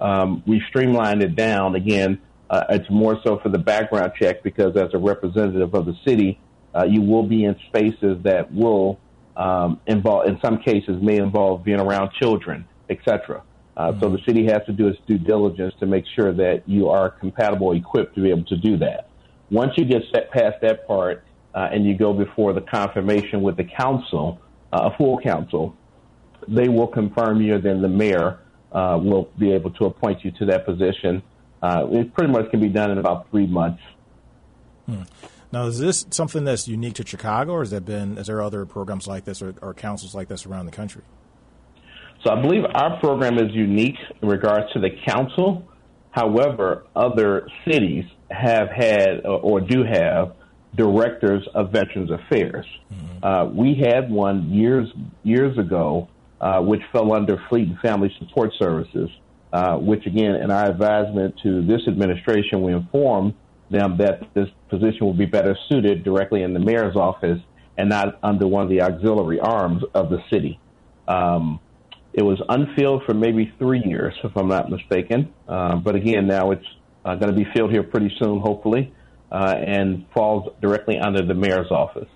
Um, 0.00 0.42
we 0.46 0.60
streamlined 0.68 1.22
it 1.22 1.36
down 1.36 1.76
again 1.76 2.20
uh, 2.52 2.66
it's 2.68 2.88
more 2.90 3.18
so 3.24 3.38
for 3.38 3.48
the 3.48 3.58
background 3.58 4.12
check 4.20 4.42
because 4.42 4.76
as 4.76 4.92
a 4.92 4.98
representative 4.98 5.72
of 5.72 5.86
the 5.86 5.94
city, 6.06 6.38
uh, 6.74 6.84
you 6.84 7.00
will 7.00 7.22
be 7.22 7.44
in 7.44 7.56
spaces 7.68 8.18
that 8.24 8.52
will 8.52 9.00
um, 9.38 9.80
involve, 9.86 10.26
in 10.26 10.38
some 10.44 10.58
cases, 10.58 11.02
may 11.02 11.16
involve 11.16 11.64
being 11.64 11.80
around 11.80 12.10
children, 12.20 12.66
etc. 12.92 13.42
Uh, 13.76 13.90
mm-hmm. 13.90 14.00
So 14.00 14.10
the 14.10 14.18
city 14.26 14.46
has 14.46 14.64
to 14.66 14.72
do 14.72 14.88
its 14.88 14.98
due 15.06 15.18
diligence 15.18 15.74
to 15.80 15.86
make 15.86 16.04
sure 16.14 16.32
that 16.32 16.62
you 16.66 16.88
are 16.88 17.10
compatible, 17.10 17.72
equipped 17.72 18.14
to 18.14 18.22
be 18.22 18.30
able 18.30 18.44
to 18.44 18.56
do 18.56 18.76
that. 18.78 19.08
Once 19.50 19.72
you 19.76 19.84
get 19.84 20.02
set 20.14 20.30
past 20.30 20.56
that 20.62 20.86
part 20.86 21.24
uh, 21.54 21.68
and 21.72 21.84
you 21.84 21.96
go 21.96 22.12
before 22.12 22.52
the 22.52 22.60
confirmation 22.60 23.42
with 23.42 23.56
the 23.56 23.64
council, 23.64 24.40
uh, 24.72 24.90
a 24.92 24.96
full 24.96 25.18
council, 25.18 25.76
they 26.48 26.68
will 26.68 26.86
confirm 26.86 27.40
you. 27.40 27.60
Then 27.60 27.82
the 27.82 27.88
mayor 27.88 28.40
uh, 28.72 28.98
will 29.02 29.30
be 29.38 29.52
able 29.52 29.70
to 29.72 29.86
appoint 29.86 30.24
you 30.24 30.30
to 30.32 30.46
that 30.46 30.64
position 30.64 31.22
uh, 31.62 31.86
it 31.92 32.12
pretty 32.12 32.32
much 32.32 32.50
can 32.50 32.60
be 32.60 32.68
done 32.68 32.90
in 32.90 32.98
about 32.98 33.30
three 33.30 33.46
months. 33.46 33.82
Hmm. 34.86 35.02
Now, 35.52 35.66
is 35.66 35.78
this 35.78 36.06
something 36.10 36.44
that's 36.44 36.66
unique 36.66 36.94
to 36.94 37.06
Chicago, 37.06 37.52
or 37.52 37.60
has 37.60 37.70
there 37.70 37.80
been 37.80 38.18
is 38.18 38.26
there 38.26 38.42
other 38.42 38.66
programs 38.66 39.06
like 39.06 39.24
this 39.24 39.40
or, 39.42 39.54
or 39.62 39.72
councils 39.72 40.14
like 40.14 40.28
this 40.28 40.44
around 40.44 40.66
the 40.66 40.72
country? 40.72 41.02
So 42.24 42.30
I 42.30 42.40
believe 42.40 42.62
our 42.74 43.00
program 43.00 43.38
is 43.38 43.52
unique 43.52 43.96
in 44.20 44.28
regards 44.28 44.72
to 44.74 44.80
the 44.80 44.90
council. 45.06 45.66
However, 46.10 46.84
other 46.94 47.48
cities 47.66 48.04
have 48.30 48.68
had 48.68 49.24
or, 49.24 49.60
do 49.60 49.82
have 49.82 50.34
directors 50.76 51.46
of 51.54 51.72
Veterans 51.72 52.10
Affairs. 52.10 52.66
Mm-hmm. 52.92 53.24
Uh, 53.24 53.46
we 53.46 53.74
had 53.74 54.10
one 54.10 54.50
years 54.50 54.88
years 55.22 55.58
ago, 55.58 56.08
uh, 56.40 56.60
which 56.60 56.82
fell 56.92 57.12
under 57.12 57.42
Fleet 57.48 57.68
and 57.68 57.78
Family 57.80 58.14
Support 58.18 58.52
Services, 58.58 59.10
uh, 59.52 59.76
which 59.76 60.06
again, 60.06 60.36
in 60.36 60.50
our 60.50 60.66
advisement 60.66 61.34
to 61.42 61.66
this 61.66 61.80
administration, 61.88 62.62
we 62.62 62.72
informed 62.72 63.34
them 63.70 63.96
that 63.98 64.22
this 64.34 64.48
position 64.68 65.06
will 65.06 65.14
be 65.14 65.26
better 65.26 65.56
suited 65.68 66.04
directly 66.04 66.42
in 66.42 66.52
the 66.52 66.60
mayor's 66.60 66.94
office 66.94 67.40
and 67.76 67.88
not 67.88 68.18
under 68.22 68.46
one 68.46 68.62
of 68.62 68.68
the 68.68 68.82
auxiliary 68.82 69.40
arms 69.40 69.82
of 69.94 70.10
the 70.10 70.18
city. 70.30 70.60
Um, 71.08 71.58
it 72.12 72.22
was 72.22 72.40
unfilled 72.48 73.04
for 73.04 73.14
maybe 73.14 73.52
three 73.58 73.82
years, 73.84 74.14
if 74.22 74.36
I'm 74.36 74.48
not 74.48 74.70
mistaken. 74.70 75.32
Uh, 75.48 75.76
but 75.76 75.94
again, 75.96 76.26
now 76.26 76.50
it's 76.50 76.66
uh, 77.04 77.14
going 77.14 77.34
to 77.34 77.36
be 77.36 77.46
filled 77.54 77.70
here 77.70 77.82
pretty 77.82 78.14
soon, 78.18 78.40
hopefully, 78.40 78.92
uh, 79.30 79.54
and 79.56 80.06
falls 80.14 80.52
directly 80.60 80.98
under 80.98 81.24
the 81.24 81.34
mayor's 81.34 81.70
office. 81.70 82.08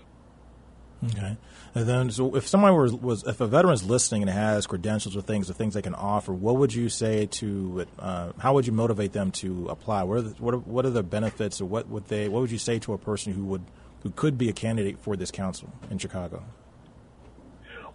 Okay. 1.04 1.36
And 1.74 1.86
then, 1.86 2.10
so 2.10 2.34
if 2.36 2.46
someone 2.46 2.74
was, 2.74 2.94
was 2.94 3.24
if 3.24 3.40
a 3.42 3.46
veteran 3.46 3.74
is 3.74 3.84
listening 3.84 4.22
and 4.22 4.30
has 4.30 4.66
credentials 4.66 5.14
or 5.14 5.20
things, 5.20 5.50
or 5.50 5.52
things 5.52 5.74
they 5.74 5.82
can 5.82 5.94
offer, 5.94 6.32
what 6.32 6.56
would 6.56 6.72
you 6.72 6.88
say 6.88 7.26
to, 7.26 7.86
uh, 7.98 8.32
how 8.38 8.54
would 8.54 8.66
you 8.66 8.72
motivate 8.72 9.12
them 9.12 9.30
to 9.32 9.68
apply? 9.68 10.02
What 10.04 10.18
are, 10.18 10.22
the, 10.22 10.42
what 10.42 10.54
are, 10.54 10.58
what 10.58 10.86
are 10.86 10.90
the 10.90 11.02
benefits, 11.02 11.60
or 11.60 11.66
what 11.66 11.88
would 11.88 12.06
they, 12.06 12.28
what 12.28 12.40
would 12.40 12.50
you 12.50 12.58
say 12.58 12.78
to 12.78 12.94
a 12.94 12.98
person 12.98 13.34
who 13.34 13.44
would, 13.46 13.62
who 14.02 14.10
could 14.10 14.38
be 14.38 14.48
a 14.48 14.54
candidate 14.54 14.98
for 14.98 15.16
this 15.16 15.30
council 15.30 15.70
in 15.90 15.98
Chicago? 15.98 16.44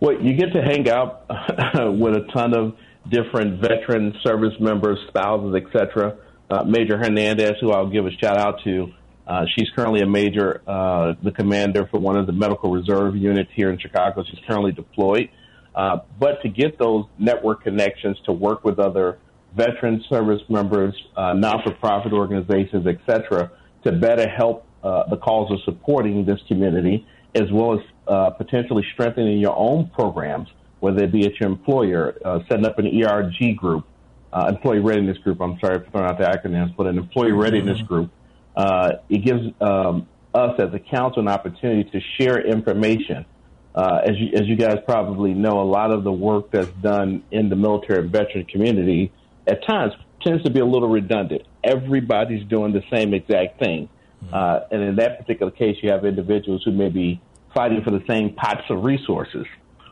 Well, 0.02 0.20
you 0.20 0.34
get 0.34 0.52
to 0.54 0.64
hang 0.64 0.90
out 0.90 1.30
with 1.30 2.16
a 2.16 2.26
ton 2.34 2.58
of 2.58 2.76
different 3.08 3.62
veteran 3.62 4.16
service 4.24 4.56
members, 4.60 4.98
spouses, 5.10 5.54
etc. 5.64 6.18
Uh, 6.50 6.64
Major 6.64 6.98
Hernandez, 6.98 7.54
who 7.62 7.72
I'll 7.72 7.88
give 7.88 8.08
a 8.08 8.12
shout 8.20 8.36
out 8.36 8.64
to, 8.64 8.92
uh, 9.28 9.46
she's 9.56 9.70
currently 9.76 10.02
a 10.02 10.08
major, 10.08 10.64
uh, 10.66 11.14
the 11.22 11.30
commander 11.30 11.88
for 11.92 12.00
one 12.00 12.18
of 12.18 12.26
the 12.26 12.34
medical 12.34 12.72
reserve 12.72 13.16
units 13.16 13.52
here 13.54 13.70
in 13.70 13.78
Chicago. 13.78 14.24
She's 14.28 14.40
currently 14.48 14.72
deployed. 14.72 15.30
Uh, 15.76 15.98
but 16.20 16.42
to 16.42 16.50
get 16.50 16.80
those 16.80 17.06
network 17.20 17.64
connections 17.64 18.18
to 18.26 18.32
work 18.32 18.64
with 18.64 18.80
other 18.80 19.20
veteran 19.56 20.04
service 20.10 20.42
members, 20.50 20.96
uh, 21.16 21.34
non-for-profit 21.34 22.12
organizations, 22.12 22.88
etc., 22.88 23.52
to 23.84 23.92
better 23.92 24.28
help 24.28 24.66
uh, 24.84 25.04
the 25.12 25.18
cause 25.18 25.52
of 25.52 25.60
supporting 25.64 26.26
this 26.26 26.40
community, 26.48 27.06
as 27.36 27.52
well 27.52 27.76
as 27.76 27.80
uh, 28.08 28.32
potentially 28.32 28.86
strengthening 28.94 29.40
your 29.40 29.56
own 29.56 29.90
programs, 29.90 30.50
whether 30.80 31.04
it 31.04 31.12
be 31.12 31.26
at 31.26 31.40
your 31.40 31.50
employer, 31.50 32.18
uh, 32.26 32.40
setting 32.50 32.66
up 32.66 32.80
an 32.80 32.88
ERG 32.88 33.56
group, 33.56 33.86
uh, 34.34 34.48
employee 34.50 34.80
readiness 34.80 35.18
group. 35.20 35.42
I'm 35.42 35.60
sorry 35.60 35.80
for 35.80 35.92
throwing 35.92 36.08
out 36.08 36.18
the 36.18 36.26
acronyms, 36.26 36.76
but 36.76 36.88
an 36.88 36.98
employee 36.98 37.32
readiness 37.32 37.78
mm-hmm. 37.78 37.88
group. 37.88 38.12
Uh, 38.56 38.94
it 39.10 39.20
gives 39.20 39.42
um, 39.62 40.08
us 40.34 40.60
as 40.60 40.74
a 40.74 40.80
council 40.80 41.22
an 41.22 41.28
opportunity 41.28 41.90
to 41.92 42.00
share 42.18 42.40
information. 42.46 43.26
Uh, 43.74 44.02
as 44.04 44.18
you, 44.18 44.32
as 44.34 44.48
you 44.48 44.58
guys 44.58 44.78
probably 44.86 45.34
know, 45.34 45.62
a 45.62 45.64
lot 45.64 45.92
of 45.92 46.04
the 46.04 46.12
work 46.12 46.52
that's 46.52 46.72
done 46.82 47.24
in 47.32 47.50
the 47.50 47.56
military 47.56 48.00
and 48.00 48.12
veteran 48.12 48.44
community 48.46 49.12
at 49.48 49.66
times 49.66 49.94
tends 50.22 50.44
to 50.44 50.52
be 50.52 50.60
a 50.60 50.66
little 50.66 50.90
redundant. 50.90 51.44
Everybody's 51.64 52.46
doing 52.48 52.74
the 52.74 52.84
same 52.94 53.14
exact 53.14 53.60
thing. 53.60 53.90
Mm-hmm. 54.24 54.34
Uh, 54.34 54.60
and 54.72 54.84
in 54.84 54.96
that 54.98 55.20
particular 55.20 55.52
case, 55.52 55.78
you 55.82 55.92
have 55.92 56.06
individuals 56.06 56.64
who 56.64 56.72
may 56.72 56.90
be 56.90 57.22
fighting 57.54 57.82
for 57.84 57.92
the 57.92 58.04
same 58.08 58.34
pots 58.34 58.64
of 58.70 58.84
resources. 58.84 59.46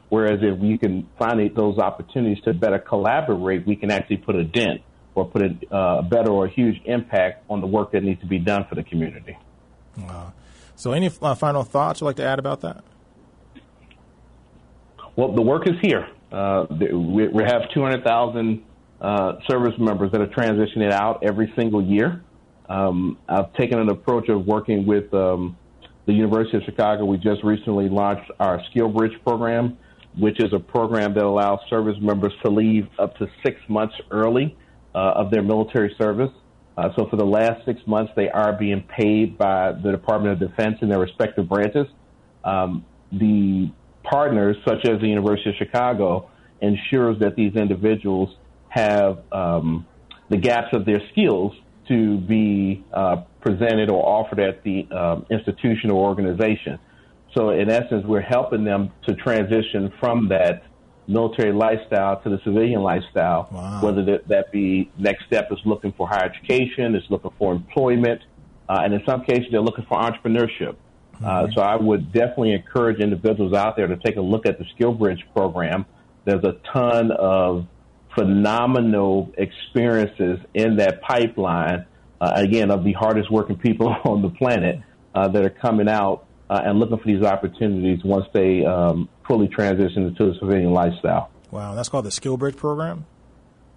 Whereas 0.10 0.40
if 0.42 0.62
you 0.62 0.80
can 0.80 1.08
find 1.20 1.56
those 1.56 1.78
opportunities 1.78 2.44
to 2.44 2.54
better 2.54 2.80
collaborate, 2.80 3.66
we 3.68 3.76
can 3.76 3.92
actually 3.92 4.18
put 4.18 4.36
a 4.36 4.44
dent 4.44 4.82
or 5.14 5.26
put 5.26 5.42
a 5.44 5.76
uh, 5.76 6.02
better 6.02 6.32
or 6.32 6.46
a 6.46 6.50
huge 6.50 6.82
impact 6.86 7.44
on 7.50 7.62
the 7.62 7.68
work 7.68 7.92
that 7.92 8.04
needs 8.04 8.20
to 8.22 8.28
be 8.28 8.40
done 8.40 8.66
for 8.68 8.76
the 8.76 8.84
community. 8.84 9.38
Wow. 9.98 10.34
So, 10.76 10.94
any 10.94 11.12
uh, 11.22 11.36
final 11.36 11.64
thoughts 11.64 12.02
you'd 12.02 12.08
like 12.08 12.16
to 12.18 12.24
add 12.24 12.40
about 12.40 12.62
that? 12.62 12.84
Well, 15.16 15.34
the 15.34 15.42
work 15.42 15.68
is 15.68 15.76
here. 15.82 16.08
Uh, 16.32 16.66
we, 16.70 17.28
we, 17.28 17.44
have 17.44 17.64
200,000 17.74 18.64
uh, 19.02 19.34
service 19.50 19.74
members 19.78 20.12
that 20.12 20.22
are 20.22 20.28
transitioning 20.28 20.92
out 20.92 21.24
every 21.24 21.52
single 21.58 21.84
year. 21.84 22.24
Um, 22.70 23.18
I've 23.28 23.52
taken 23.54 23.80
an 23.80 23.90
approach 23.90 24.30
of 24.30 24.46
working 24.46 24.86
with 24.86 25.14
um, 25.14 25.58
the 26.10 26.16
University 26.16 26.58
of 26.58 26.64
Chicago, 26.64 27.06
we 27.06 27.18
just 27.18 27.44
recently 27.44 27.88
launched 27.88 28.32
our 28.40 28.60
Skill 28.72 28.90
Bridge 28.90 29.14
program, 29.24 29.78
which 30.18 30.40
is 30.40 30.52
a 30.54 30.60
program 30.60 31.14
that 31.14 31.24
allows 31.24 31.60
service 31.70 31.98
members 32.02 32.34
to 32.44 32.50
leave 32.50 32.88
up 32.98 33.16
to 33.18 33.28
six 33.46 33.62
months 33.70 33.94
early 34.10 34.58
uh, 34.96 34.98
of 34.98 35.30
their 35.30 35.44
military 35.44 35.96
service. 36.02 36.32
Uh, 36.76 36.90
so 36.96 37.08
for 37.12 37.16
the 37.16 37.26
last 37.26 37.64
six 37.64 37.80
months, 37.86 38.12
they 38.16 38.28
are 38.28 38.54
being 38.54 38.82
paid 38.82 39.38
by 39.38 39.72
the 39.72 39.92
Department 39.92 40.34
of 40.34 40.50
Defense 40.50 40.78
in 40.82 40.90
their 40.90 40.98
respective 40.98 41.48
branches. 41.48 41.86
Um, 42.44 42.84
the 43.12 43.72
partners, 44.02 44.58
such 44.68 44.86
as 44.86 45.00
the 45.02 45.08
University 45.08 45.52
of 45.52 45.58
Chicago, 45.58 46.28
ensures 46.60 47.20
that 47.20 47.36
these 47.36 47.54
individuals 47.54 48.36
have 48.70 49.20
um, 49.32 49.86
the 50.32 50.38
gaps 50.38 50.70
of 50.74 50.86
their 50.86 51.02
skills 51.12 51.54
to 51.90 52.18
be 52.20 52.84
uh, 52.94 53.18
presented 53.42 53.90
or 53.90 54.06
offered 54.06 54.40
at 54.40 54.64
the 54.64 54.88
um, 54.92 55.26
institution 55.30 55.92
or 55.92 56.08
organization. 56.08 56.80
So, 57.36 57.50
in 57.50 57.70
essence, 57.70 58.06
we're 58.06 58.22
helping 58.22 58.64
them 58.64 58.92
to 59.08 59.16
transition 59.16 59.92
from 60.00 60.30
that 60.30 60.64
military 61.08 61.52
lifestyle 61.52 62.22
to 62.22 62.30
the 62.30 62.40
civilian 62.44 62.82
lifestyle, 62.82 63.50
wow. 63.52 63.82
whether 63.84 64.06
that, 64.06 64.28
that, 64.28 64.52
be 64.52 64.92
next 64.98 65.26
step 65.26 65.52
is 65.52 65.60
looking 65.66 65.92
for 65.94 66.08
higher 66.08 66.26
education, 66.26 66.96
is 66.96 67.04
looking 67.10 67.32
for 67.38 67.52
employment, 67.52 68.22
uh, 68.68 68.82
and 68.84 68.94
in 68.94 69.02
some 69.06 69.24
cases, 69.24 69.46
they're 69.52 69.62
looking 69.62 69.86
for 69.86 70.00
entrepreneurship. 70.00 70.76
Mm-hmm. 71.16 71.26
Uh, 71.26 71.48
so, 71.54 71.62
I 71.62 71.76
would 71.76 72.12
definitely 72.12 72.54
encourage 72.54 73.00
individuals 73.00 73.54
out 73.54 73.76
there 73.76 73.88
to 73.88 73.98
take 73.98 74.16
a 74.16 74.22
look 74.22 74.46
at 74.46 74.58
the 74.58 74.66
Skill 74.76 74.94
Bridge 74.94 75.26
program. 75.34 75.86
There's 76.26 76.44
a 76.44 76.58
ton 76.74 77.12
of 77.12 77.68
phenomenal 78.16 79.32
experiences 79.38 80.40
in 80.54 80.78
that 80.78 81.02
pipeline, 81.02 81.86
uh, 82.22 82.32
again, 82.36 82.72
of 82.72 82.84
the 82.84 82.94
hardest 82.94 83.32
working 83.32 83.58
people 83.58 83.88
on 84.06 84.22
the 84.22 84.30
planet 84.30 84.80
uh, 85.16 85.28
that 85.28 85.44
are 85.44 85.50
coming 85.50 85.90
out 85.90 86.26
uh, 86.50 86.62
and 86.64 86.80
looking 86.80 86.98
for 86.98 87.06
these 87.06 87.24
opportunities 87.24 88.04
once 88.04 88.26
they 88.34 88.66
um, 88.66 89.08
fully 89.28 89.48
transition 89.48 90.08
into 90.08 90.26
the 90.32 90.34
civilian 90.40 90.72
lifestyle. 90.72 91.30
Wow, 91.52 91.76
that's 91.76 91.90
called 91.90 92.06
the 92.06 92.12
Skill 92.12 92.38
Bridge 92.38 92.56
program? 92.56 93.06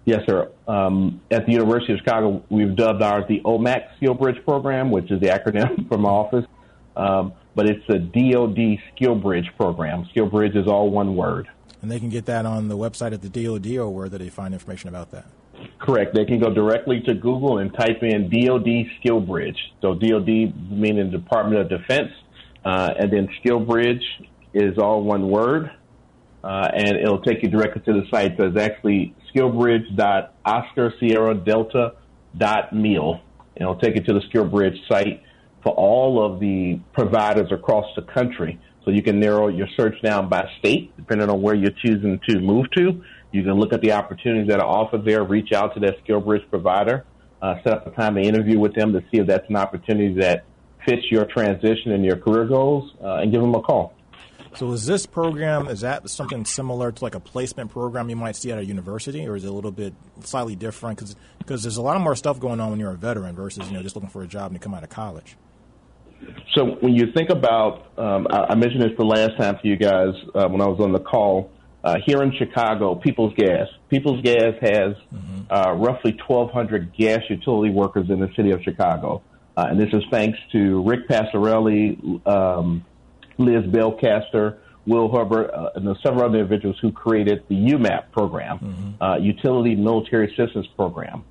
Yes, 0.05 0.21
sir. 0.27 0.51
Um, 0.67 1.21
at 1.31 1.45
the 1.45 1.53
University 1.53 1.93
of 1.93 1.99
Chicago, 1.99 2.43
we've 2.49 2.75
dubbed 2.75 3.01
ours 3.01 3.23
the 3.29 3.41
OMAC 3.45 3.95
Skill 3.97 4.13
Bridge 4.15 4.43
program, 4.43 4.91
which 4.91 5.09
is 5.11 5.21
the 5.21 5.27
acronym 5.27 5.87
for 5.89 5.97
my 5.97 6.09
office. 6.09 6.45
Um, 6.95 7.33
but 7.55 7.67
it's 7.69 7.83
a 7.89 7.99
DoD 7.99 8.79
Skill 8.93 9.15
Bridge 9.15 9.49
program. 9.57 10.05
Skill 10.11 10.27
Bridge 10.27 10.55
is 10.55 10.67
all 10.67 10.89
one 10.89 11.15
word. 11.15 11.47
And 11.83 11.91
they 11.91 11.99
can 11.99 12.07
get 12.07 12.25
that 12.27 12.45
on 12.45 12.69
the 12.69 12.77
website 12.77 13.11
at 13.11 13.21
the 13.21 13.27
DoD, 13.27 13.77
or 13.77 13.89
where 13.89 14.07
do 14.07 14.17
they 14.17 14.29
find 14.29 14.53
information 14.53 14.87
about 14.87 15.11
that? 15.11 15.25
Correct. 15.79 16.15
They 16.15 16.23
can 16.23 16.39
go 16.39 16.49
directly 16.49 17.01
to 17.01 17.13
Google 17.13 17.57
and 17.57 17.73
type 17.73 18.01
in 18.01 18.29
DoD 18.29 18.85
Skill 18.99 19.19
Bridge. 19.19 19.57
So 19.81 19.93
DoD 19.93 20.27
meaning 20.71 21.11
Department 21.11 21.59
of 21.59 21.67
Defense, 21.67 22.09
uh, 22.63 22.93
and 22.97 23.11
then 23.11 23.27
Skill 23.41 23.59
Bridge 23.59 24.01
is 24.53 24.77
all 24.77 25.03
one 25.03 25.27
word, 25.27 25.71
uh, 26.41 26.69
and 26.73 26.95
it'll 26.95 27.21
take 27.21 27.43
you 27.43 27.49
directly 27.49 27.81
to 27.81 27.99
the 27.99 28.07
site. 28.09 28.37
So 28.37 28.45
it's 28.45 28.57
actually 28.57 29.13
skillbridge.oscar 29.35 30.93
Sierra 31.01 31.35
Delta 31.35 31.95
dot 32.37 32.71
mil. 32.71 33.19
And 33.57 33.63
it'll 33.63 33.75
take 33.75 33.95
you 33.95 34.03
to 34.03 34.13
the 34.13 34.21
Skill 34.29 34.45
Bridge 34.45 34.77
site 34.87 35.21
for 35.63 35.71
all 35.73 36.23
of 36.23 36.39
the 36.39 36.79
providers 36.93 37.51
across 37.51 37.85
the 37.95 38.01
country. 38.01 38.59
So 38.83 38.91
you 38.91 39.01
can 39.01 39.19
narrow 39.19 39.47
your 39.47 39.67
search 39.77 39.95
down 40.01 40.27
by 40.27 40.49
state, 40.59 40.95
depending 40.97 41.29
on 41.29 41.41
where 41.41 41.55
you're 41.55 41.71
choosing 41.71 42.19
to 42.27 42.39
move 42.39 42.69
to. 42.71 43.01
You 43.31 43.43
can 43.43 43.53
look 43.53 43.71
at 43.73 43.81
the 43.81 43.93
opportunities 43.93 44.49
that 44.49 44.59
are 44.59 44.67
offered 44.67 45.05
there, 45.05 45.23
reach 45.23 45.53
out 45.53 45.73
to 45.75 45.79
that 45.79 45.95
skill 46.03 46.19
bridge 46.19 46.43
provider, 46.49 47.05
uh, 47.41 47.55
set 47.63 47.73
up 47.73 47.87
a 47.87 47.91
time 47.91 48.15
to 48.15 48.21
interview 48.21 48.59
with 48.59 48.75
them 48.75 48.91
to 48.93 48.99
see 49.09 49.19
if 49.19 49.27
that's 49.27 49.49
an 49.49 49.55
opportunity 49.55 50.13
that 50.19 50.43
fits 50.85 51.03
your 51.09 51.25
transition 51.25 51.93
and 51.93 52.03
your 52.03 52.17
career 52.17 52.45
goals, 52.45 52.91
uh, 53.01 53.15
and 53.15 53.31
give 53.31 53.41
them 53.41 53.55
a 53.55 53.61
call. 53.61 53.93
So 54.55 54.71
is 54.73 54.85
this 54.85 55.07
program, 55.07 55.67
is 55.67 55.81
that 55.81 56.07
something 56.09 56.45
similar 56.45 56.91
to 56.91 57.03
like 57.03 57.15
a 57.15 57.19
placement 57.19 57.71
program 57.71 58.09
you 58.09 58.15
might 58.15 58.35
see 58.35 58.51
at 58.51 58.59
a 58.59 58.65
university, 58.65 59.25
or 59.25 59.35
is 59.35 59.45
it 59.45 59.47
a 59.47 59.51
little 59.51 59.71
bit 59.71 59.95
slightly 60.21 60.55
different? 60.55 61.01
Because 61.39 61.63
there's 61.63 61.77
a 61.77 61.81
lot 61.81 61.99
more 62.01 62.15
stuff 62.15 62.39
going 62.39 62.59
on 62.59 62.69
when 62.69 62.79
you're 62.79 62.91
a 62.91 62.97
veteran 62.97 63.33
versus, 63.33 63.67
you 63.67 63.73
know, 63.73 63.81
just 63.81 63.95
looking 63.95 64.11
for 64.11 64.21
a 64.21 64.27
job 64.27 64.51
and 64.51 64.61
to 64.61 64.63
come 64.63 64.75
out 64.75 64.83
of 64.83 64.89
college. 64.89 65.37
So 66.53 66.77
when 66.79 66.93
you 66.93 67.11
think 67.11 67.29
about, 67.29 67.97
um, 67.97 68.27
I, 68.29 68.47
I, 68.49 68.55
mentioned 68.55 68.83
this 68.83 68.91
the 68.97 69.05
last 69.05 69.37
time 69.37 69.57
for 69.59 69.67
you 69.67 69.75
guys 69.75 70.13
uh, 70.35 70.47
when 70.47 70.61
I 70.61 70.67
was 70.67 70.79
on 70.79 70.91
the 70.91 70.99
call. 70.99 71.51
Uh, 71.83 71.97
here 72.05 72.23
in 72.23 72.31
Chicago, 72.37 72.95
People's 72.95 73.33
Gas. 73.35 73.67
People's 73.89 74.21
Gas 74.21 74.53
has 74.61 74.95
mm-hmm. 75.13 75.41
uh, 75.49 75.73
roughly 75.73 76.17
1,200 76.25 76.95
gas 76.95 77.19
utility 77.29 77.73
workers 77.73 78.09
in 78.09 78.21
the 78.21 78.29
city 78.37 78.51
of 78.51 78.61
Chicago. 78.63 79.21
Uh, 79.57 79.65
and 79.69 79.79
this 79.79 79.89
is 79.91 80.01
thanks 80.09 80.39
to 80.53 80.81
Rick 80.83 81.09
Passarelli, 81.09 82.25
um, 82.25 82.85
Liz 83.37 83.65
Belcaster, 83.65 84.59
Will 84.85 85.11
Herbert, 85.11 85.51
uh, 85.53 85.71
and 85.75 85.97
several 86.01 86.25
other 86.25 86.39
individuals 86.39 86.77
who 86.81 86.91
created 86.91 87.43
the 87.49 87.55
UMAP 87.55 88.11
program, 88.11 88.59
mm-hmm. 88.59 89.03
Uh, 89.03 89.17
Utility 89.17 89.75
Military 89.75 90.31
Assistance 90.33 90.67
Program. 90.75 91.23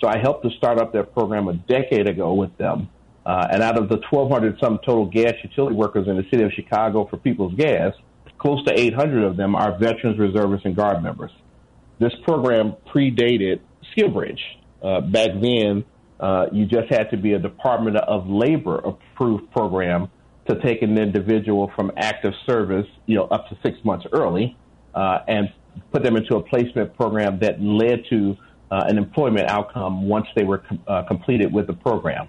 So 0.00 0.08
I 0.08 0.18
helped 0.18 0.44
to 0.44 0.50
start 0.56 0.78
up 0.78 0.92
that 0.94 1.12
program 1.12 1.48
a 1.48 1.54
decade 1.54 2.08
ago 2.08 2.34
with 2.34 2.56
them. 2.56 2.88
Uh, 3.30 3.46
and 3.52 3.62
out 3.62 3.78
of 3.78 3.88
the 3.88 3.94
1,200 4.10 4.58
some 4.58 4.80
total 4.84 5.06
gas 5.06 5.34
utility 5.44 5.76
workers 5.76 6.08
in 6.08 6.16
the 6.16 6.24
city 6.32 6.42
of 6.42 6.50
Chicago 6.50 7.06
for 7.08 7.16
People's 7.16 7.54
Gas, 7.54 7.94
close 8.38 8.64
to 8.64 8.76
800 8.76 9.22
of 9.22 9.36
them 9.36 9.54
are 9.54 9.78
veterans, 9.78 10.18
reservists, 10.18 10.66
and 10.66 10.74
guard 10.74 11.00
members. 11.00 11.30
This 12.00 12.12
program 12.24 12.74
predated 12.92 13.60
SkillBridge. 13.94 14.40
Uh, 14.82 15.02
back 15.02 15.28
then, 15.40 15.84
uh, 16.18 16.46
you 16.50 16.66
just 16.66 16.92
had 16.92 17.08
to 17.12 17.16
be 17.16 17.34
a 17.34 17.38
Department 17.38 17.98
of 17.98 18.26
Labor 18.28 18.78
approved 18.78 19.48
program 19.52 20.10
to 20.48 20.60
take 20.60 20.82
an 20.82 20.98
individual 20.98 21.70
from 21.76 21.92
active 21.96 22.32
service, 22.46 22.86
you 23.06 23.14
know, 23.14 23.26
up 23.26 23.48
to 23.48 23.56
six 23.64 23.78
months 23.84 24.06
early, 24.12 24.56
uh, 24.96 25.20
and 25.28 25.52
put 25.92 26.02
them 26.02 26.16
into 26.16 26.34
a 26.34 26.42
placement 26.42 26.96
program 26.96 27.38
that 27.38 27.62
led 27.62 28.02
to 28.10 28.36
uh, 28.72 28.86
an 28.88 28.98
employment 28.98 29.48
outcome 29.48 30.08
once 30.08 30.26
they 30.34 30.42
were 30.42 30.58
com- 30.58 30.82
uh, 30.88 31.04
completed 31.04 31.52
with 31.52 31.68
the 31.68 31.74
program. 31.74 32.28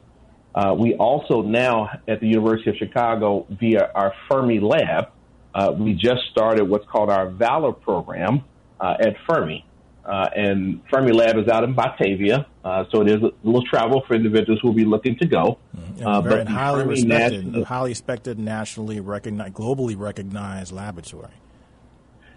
Uh, 0.53 0.75
we 0.77 0.95
also 0.95 1.41
now 1.41 1.89
at 2.07 2.19
the 2.19 2.27
University 2.27 2.69
of 2.69 2.75
Chicago 2.77 3.45
via 3.49 3.89
our 3.95 4.13
Fermi 4.29 4.59
lab, 4.59 5.09
uh, 5.53 5.73
we 5.77 5.93
just 5.93 6.21
started 6.31 6.67
what's 6.67 6.85
called 6.87 7.09
our 7.09 7.29
Valor 7.29 7.71
program 7.73 8.43
uh, 8.79 8.95
at 8.99 9.15
Fermi. 9.27 9.65
Uh, 10.03 10.27
and 10.35 10.81
Fermi 10.89 11.11
Lab 11.11 11.37
is 11.37 11.47
out 11.47 11.63
in 11.63 11.75
Batavia, 11.75 12.47
uh, 12.65 12.85
so 12.91 13.01
it 13.01 13.07
is 13.07 13.21
a 13.21 13.31
little 13.43 13.63
travel 13.63 14.01
for 14.07 14.15
individuals 14.15 14.59
who 14.59 14.69
will 14.69 14.75
be 14.75 14.83
looking 14.83 15.15
to 15.19 15.27
go. 15.27 15.59
Uh, 16.03 16.21
but 16.21 16.47
highly 16.47 16.81
Fermi 16.81 16.89
respected, 16.95 17.45
national, 17.45 17.65
highly 17.65 17.91
respected, 17.91 18.39
nationally 18.39 18.99
recognized, 18.99 19.53
globally 19.53 19.95
recognized 19.95 20.71
laboratory. 20.71 21.29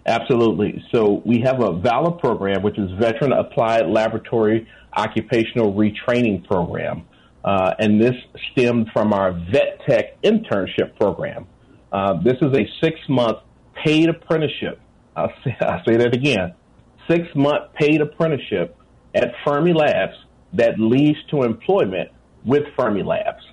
Absolutely. 0.05 0.83
So 0.91 1.23
we 1.25 1.41
have 1.41 1.59
a 1.61 1.73
Valor 1.73 2.11
program, 2.11 2.61
which 2.61 2.77
is 2.77 2.91
Veteran 2.99 3.31
Applied 3.33 3.87
Laboratory 3.87 4.67
Occupational 4.95 5.73
Retraining 5.73 6.45
Program. 6.45 7.07
Uh, 7.45 7.75
and 7.79 8.01
this 8.01 8.15
stemmed 8.51 8.89
from 8.91 9.13
our 9.13 9.31
Vet 9.31 9.79
Tech 9.87 10.21
internship 10.23 10.97
program. 10.99 11.47
Uh, 11.93 12.21
this 12.21 12.35
is 12.41 12.51
a 12.53 12.67
six 12.83 12.99
month 13.07 13.37
paid 13.85 14.09
apprenticeship. 14.09 14.81
I'll 15.15 15.31
say, 15.43 15.55
I'll 15.61 15.83
say 15.85 15.95
that 15.95 16.13
again 16.13 16.55
six 17.09 17.27
month 17.35 17.73
paid 17.75 18.01
apprenticeship 18.01 18.77
at 19.13 19.33
Fermi 19.43 19.73
Labs 19.73 20.15
that 20.53 20.79
leads 20.79 21.17
to 21.31 21.43
employment 21.43 22.09
with 22.43 22.63
Fermi 22.77 23.03
Labs. 23.03 23.43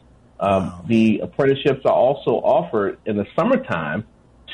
Um, 0.41 0.67
wow. 0.67 0.85
The 0.89 1.21
apprenticeships 1.23 1.81
are 1.85 1.93
also 1.93 2.33
offered 2.33 2.99
in 3.07 3.17
the 3.17 3.27
summertime 3.37 4.05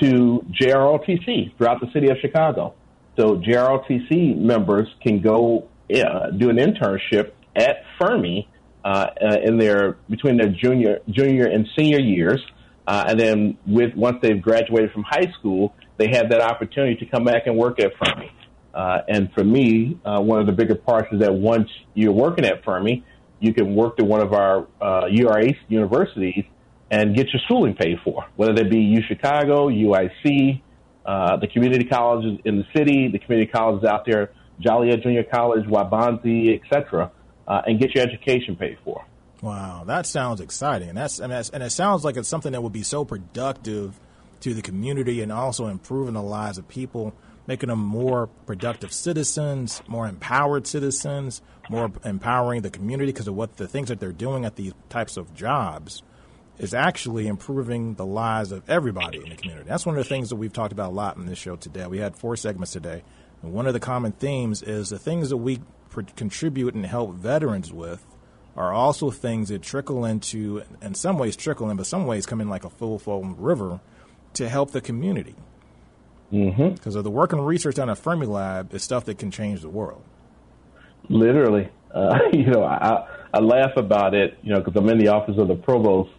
to 0.01 0.45
JROTC 0.61 1.57
throughout 1.57 1.81
the 1.81 1.91
city 1.93 2.09
of 2.09 2.19
Chicago. 2.21 2.75
So 3.19 3.37
JROTC 3.37 4.37
members 4.37 4.89
can 5.03 5.21
go 5.21 5.69
uh, 5.93 6.31
do 6.31 6.51
an 6.51 6.57
internship 6.57 7.33
at 7.57 7.83
Fermi 7.99 8.49
uh, 8.85 9.07
uh, 9.21 9.37
in 9.43 9.59
their 9.59 9.99
between 10.09 10.37
their 10.37 10.49
junior 10.49 11.01
junior 11.11 11.47
and 11.47 11.67
senior 11.77 12.01
years, 12.01 12.41
uh, 12.87 13.05
and 13.09 13.21
then 13.21 13.59
with 13.67 13.95
once 13.95 14.19
they've 14.23 14.41
graduated 14.41 14.93
from 14.93 15.03
high 15.03 15.31
school, 15.39 15.75
they 15.97 16.09
have 16.13 16.31
that 16.31 16.41
opportunity 16.41 16.97
to 16.97 17.07
come 17.07 17.25
back 17.25 17.47
and 17.47 17.57
work 17.57 17.81
at 17.81 17.93
Fermi. 17.99 18.33
Uh, 18.73 19.01
and 19.09 19.33
for 19.33 19.43
me, 19.43 19.99
uh, 20.05 20.21
one 20.21 20.41
of 20.41 20.47
the 20.47 20.53
bigger 20.53 20.75
parts 20.75 21.09
is 21.13 21.21
that 21.21 21.33
once 21.33 21.69
you're 21.95 22.13
working 22.13 22.45
at 22.45 22.65
Fermi, 22.65 23.05
you 23.41 23.53
can 23.53 23.75
work 23.75 23.97
to 23.97 24.05
one 24.05 24.21
of 24.21 24.33
our 24.33 24.67
uh, 24.81 25.07
URA 25.11 25.53
universities 25.69 26.45
and 26.91 27.15
get 27.15 27.27
your 27.33 27.41
schooling 27.45 27.75
paid 27.75 27.99
for, 28.05 28.27
whether 28.37 28.55
that 28.55 28.71
be 28.71 28.79
U 28.79 29.03
Chicago, 29.07 29.69
UIC, 29.69 30.63
uh, 31.05 31.37
the 31.37 31.47
community 31.49 31.85
colleges 31.85 32.39
in 32.45 32.59
the 32.59 32.65
city, 32.77 33.09
the 33.09 33.19
community 33.19 33.51
colleges 33.51 33.89
out 33.89 34.05
there, 34.07 34.31
Joliet 34.61 35.03
Junior 35.03 35.25
College, 35.25 35.65
Waubonsee, 35.67 36.61
etc., 36.61 37.11
uh, 37.49 37.63
and 37.67 37.81
get 37.81 37.95
your 37.95 38.05
education 38.05 38.55
paid 38.55 38.79
for. 38.85 39.05
Wow, 39.43 39.83
that 39.87 40.07
sounds 40.07 40.41
exciting, 40.41 40.91
and 40.91 40.99
that's 40.99 41.19
and, 41.19 41.33
that's, 41.33 41.51
and 41.51 41.63
it 41.63 41.71
sounds 41.71 42.05
like 42.05 42.17
it's 42.17 42.29
something 42.29 42.53
that 42.53 42.63
would 42.63 42.73
be 42.73 42.83
so 42.85 43.05
productive 43.05 43.99
to 44.41 44.55
the 44.55 44.63
community 44.63 45.21
and 45.21 45.33
also 45.33 45.67
improving 45.67 46.15
the 46.15 46.23
lives 46.23 46.59
of 46.59 46.69
people 46.69 47.13
making 47.49 47.71
them 47.71 47.81
more 47.81 48.27
productive 48.47 48.93
citizens, 48.93 49.83
more 49.89 50.07
empowered 50.07 50.67
citizens, 50.67 51.41
more 51.71 51.91
empowering 52.05 52.61
the 52.61 52.71
community 52.71 53.11
because 53.11 53.27
of 53.27 53.35
what 53.35 53.57
the 53.57 53.67
things 53.67 53.89
that 53.89 53.99
they're 53.99 54.13
doing 54.13 54.45
at 54.45 54.55
these 54.57 54.75
types 54.91 55.17
of 55.17 55.35
jobs 55.35 56.03
is 56.59 56.75
actually 56.75 57.27
improving 57.27 57.95
the 57.95 58.05
lives 58.05 58.53
of 58.53 58.69
everybody 58.69 59.17
in 59.17 59.31
the 59.31 59.37
community. 59.37 59.67
That's 59.67 59.87
one 59.87 59.97
of 59.97 60.05
the 60.05 60.09
things 60.09 60.29
that 60.29 60.37
we've 60.37 60.53
talked 60.53 60.73
about 60.73 60.91
a 60.91 60.95
lot 60.95 61.17
in 61.17 61.25
this 61.25 61.39
show 61.39 61.57
today. 61.57 61.87
We 61.87 61.99
had 61.99 62.17
four 62.17 62.37
segments 62.37 62.73
today. 62.73 63.03
And 63.43 63.53
one 63.53 63.67
of 63.67 63.73
the 63.73 63.81
common 63.81 64.13
themes 64.13 64.63
is 64.63 64.91
the 64.91 64.99
things 64.99 65.31
that 65.31 65.37
we 65.37 65.61
pr- 65.91 66.03
contribute 66.17 66.75
and 66.75 66.87
help 66.87 67.15
veterans 67.15 67.73
with 67.73 68.05
are 68.57 68.73
also 68.73 69.11
things 69.11 69.51
that 69.51 69.63
trickle 69.63 70.05
into, 70.05 70.63
in 70.83 70.95
some 70.95 71.19
ways 71.19 71.37
trickle 71.37 71.71
in, 71.71 71.77
but 71.77 71.87
some 71.87 72.07
ways 72.07 72.27
come 72.27 72.41
in 72.41 72.49
like 72.49 72.65
a 72.65 72.71
full 72.71 72.99
flowing 72.99 73.41
river 73.41 73.81
to 74.35 74.49
help 74.49 74.73
the 74.73 74.81
community. 74.81 75.37
Because 76.31 76.51
mm-hmm. 76.53 76.99
of 76.99 77.05
the 77.05 77.11
work 77.11 77.33
and 77.33 77.47
research 77.47 77.77
done 77.77 77.89
at 77.89 77.99
Fermilab 77.99 78.75
is 78.75 78.83
stuff 78.83 79.05
that 79.05 79.19
can 79.19 79.31
change 79.31 79.63
the 79.63 79.69
world. 79.69 80.03
Literally, 81.09 81.69
uh, 81.95 82.19
you 82.33 82.47
know, 82.47 82.65
I, 82.65 83.07
I 83.33 83.39
laugh 83.39 83.77
about 83.77 84.15
it, 84.15 84.39
you 84.43 84.53
know, 84.53 84.61
because 84.61 84.75
I'm 84.77 84.89
in 84.89 84.99
the 84.99 85.09
office 85.09 85.37
of 85.39 85.49
the 85.49 85.55
provost, 85.55 86.11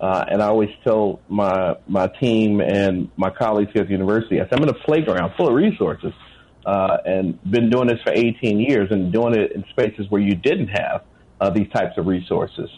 uh, 0.00 0.24
and 0.28 0.42
I 0.42 0.46
always 0.46 0.70
tell 0.82 1.20
my 1.28 1.76
my 1.86 2.08
team 2.08 2.60
and 2.60 3.08
my 3.16 3.30
colleagues 3.30 3.70
here 3.72 3.82
at 3.82 3.88
the 3.88 3.92
university, 3.92 4.40
I 4.40 4.44
said, 4.44 4.54
I'm 4.54 4.64
in 4.64 4.68
a 4.68 4.84
playground 4.84 5.34
full 5.36 5.48
of 5.48 5.54
resources, 5.54 6.12
uh, 6.66 6.98
and 7.04 7.42
been 7.50 7.70
doing 7.70 7.88
this 7.88 8.00
for 8.02 8.12
18 8.12 8.60
years, 8.60 8.88
and 8.90 9.12
doing 9.12 9.34
it 9.34 9.52
in 9.52 9.64
spaces 9.70 10.06
where 10.10 10.20
you 10.20 10.34
didn't 10.34 10.68
have 10.68 11.02
uh, 11.40 11.50
these 11.50 11.68
types 11.70 11.98
of 11.98 12.06
resources. 12.06 12.70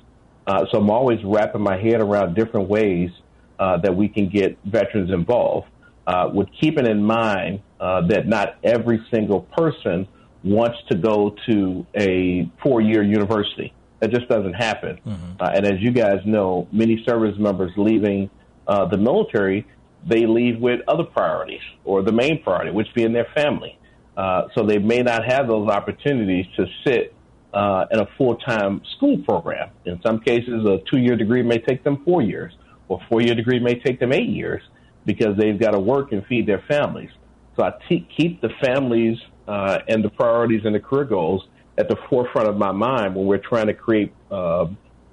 Uh, 0.47 0.65
so 0.71 0.79
I'm 0.79 0.91
always 0.91 1.19
wrapping 1.25 1.63
my 1.63 1.77
head 1.77 2.01
around 2.01 2.35
different 2.35 2.69
ways 2.69 3.11
uh, 3.59 3.79
that 3.79 3.95
we 3.95 4.09
can 4.09 4.29
get 4.29 4.59
veterans 4.65 5.11
involved 5.11 5.69
uh, 6.07 6.31
with 6.33 6.49
keeping 6.61 6.87
in 6.87 7.03
mind 7.03 7.61
uh, 7.81 8.07
that 8.09 8.27
not 8.27 8.57
every 8.63 9.05
single 9.13 9.43
person 9.43 10.07
wants 10.43 10.79
to 10.91 10.97
go 10.97 11.35
to 11.47 11.87
a 11.97 12.51
four 12.63 12.81
year 12.81 13.03
university. 13.03 13.73
That 14.01 14.11
just 14.11 14.29
doesn't 14.29 14.53
happen. 14.53 14.99
Mm-hmm. 15.07 15.33
Uh, 15.41 15.51
and 15.55 15.67
as 15.67 15.81
you 15.81 15.91
guys 15.91 16.21
know, 16.27 16.69
many 16.73 17.03
service 17.05 17.37
members 17.39 17.73
leaving 17.77 18.29
uh, 18.67 18.87
the 18.87 18.99
military, 18.99 19.67
they 20.07 20.27
leave 20.27 20.61
with 20.61 20.81
other 20.89 21.05
priorities 21.05 21.63
or 21.85 22.03
the 22.03 22.13
main 22.13 22.43
priority, 22.43 22.71
which 22.71 22.89
being 22.95 23.13
their 23.13 23.29
family. 23.35 23.79
Uh, 24.17 24.43
so 24.55 24.65
they 24.65 24.79
may 24.79 25.03
not 25.03 25.25
have 25.25 25.49
those 25.49 25.69
opportunities 25.69 26.47
to 26.57 26.67
sit 26.87 27.15
uh, 27.53 27.87
in 27.91 28.01
a 28.01 28.07
full 28.19 28.37
time 28.37 28.83
school 28.97 29.19
program. 29.19 29.71
In 29.85 30.01
some 30.05 30.21
cases, 30.21 30.65
a 30.67 30.79
two 30.91 30.99
year 30.99 31.17
degree 31.17 31.43
may 31.43 31.59
take 31.59 31.83
them 31.85 32.03
four 32.05 32.23
years, 32.23 32.53
or 32.89 33.01
a 33.03 33.09
four 33.09 33.23
year 33.23 33.35
degree 33.35 33.59
may 33.59 33.75
take 33.75 33.99
them 34.01 34.13
eight 34.13 34.29
years 34.29 34.63
because 35.07 35.37
they've 35.37 35.59
got 35.59 35.73
to 35.73 35.81
work 35.81 36.13
and 36.13 36.25
feed 36.27 36.47
their 36.47 36.63
families. 36.69 37.11
So 37.57 37.65
I 37.65 37.73
te- 37.89 38.09
keep 38.17 38.41
the 38.41 38.51
families 38.63 39.19
uh, 39.47 39.79
and 39.89 40.05
the 40.05 40.11
priorities 40.11 40.63
and 40.65 40.75
the 40.75 40.81
career 40.81 41.05
goals 41.05 41.47
at 41.79 41.89
the 41.89 41.97
forefront 42.09 42.49
of 42.49 42.57
my 42.57 42.73
mind 42.73 43.15
when 43.15 43.27
we're 43.27 43.39
trying 43.39 43.67
to 43.67 43.75
create 43.75 44.13
uh, 44.31 44.67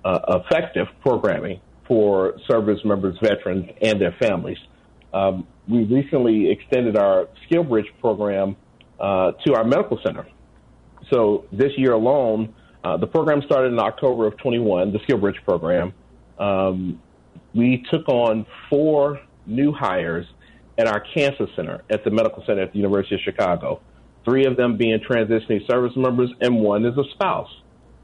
uh, 0.04 0.42
effective 0.50 0.88
programming 1.02 1.60
for 1.88 2.40
service 2.50 2.80
members, 2.86 3.18
veterans, 3.22 3.70
and 3.82 4.00
their 4.00 4.16
families. 4.20 4.58
Um, 5.14 5.48
we 5.68 5.84
recently 5.84 6.50
extended 6.50 6.98
our 6.98 7.28
SkillBridge 7.50 8.00
program 8.00 8.56
uh, 9.00 9.32
to 9.46 9.56
our 9.56 9.64
medical 9.64 10.00
center. 10.04 10.28
So 11.12 11.46
this 11.52 11.72
year 11.78 11.94
alone, 11.94 12.54
uh, 12.84 12.98
the 12.98 13.08
program 13.08 13.42
started 13.46 13.74
in 13.74 13.80
October 13.80 14.28
of 14.28 14.38
21, 14.38 14.94
the 14.94 15.00
SkillBridge 15.00 15.44
program. 15.44 15.94
Um, 16.40 17.02
we 17.54 17.84
took 17.92 18.08
on 18.08 18.46
four 18.70 19.20
new 19.46 19.72
hires 19.72 20.26
at 20.78 20.88
our 20.88 21.04
cancer 21.14 21.48
center 21.56 21.84
at 21.90 22.04
the 22.04 22.12
medical 22.12 22.44
center 22.46 22.62
at 22.62 22.72
the 22.72 22.80
University 22.80 23.16
of 23.16 23.22
Chicago. 23.22 23.82
Three 24.24 24.46
of 24.46 24.56
them 24.56 24.78
being 24.78 25.00
transitioning 25.00 25.66
service 25.68 25.94
members, 25.96 26.32
and 26.42 26.60
one 26.60 26.86
is 26.86 26.98
a 26.98 27.04
spouse. 27.14 27.50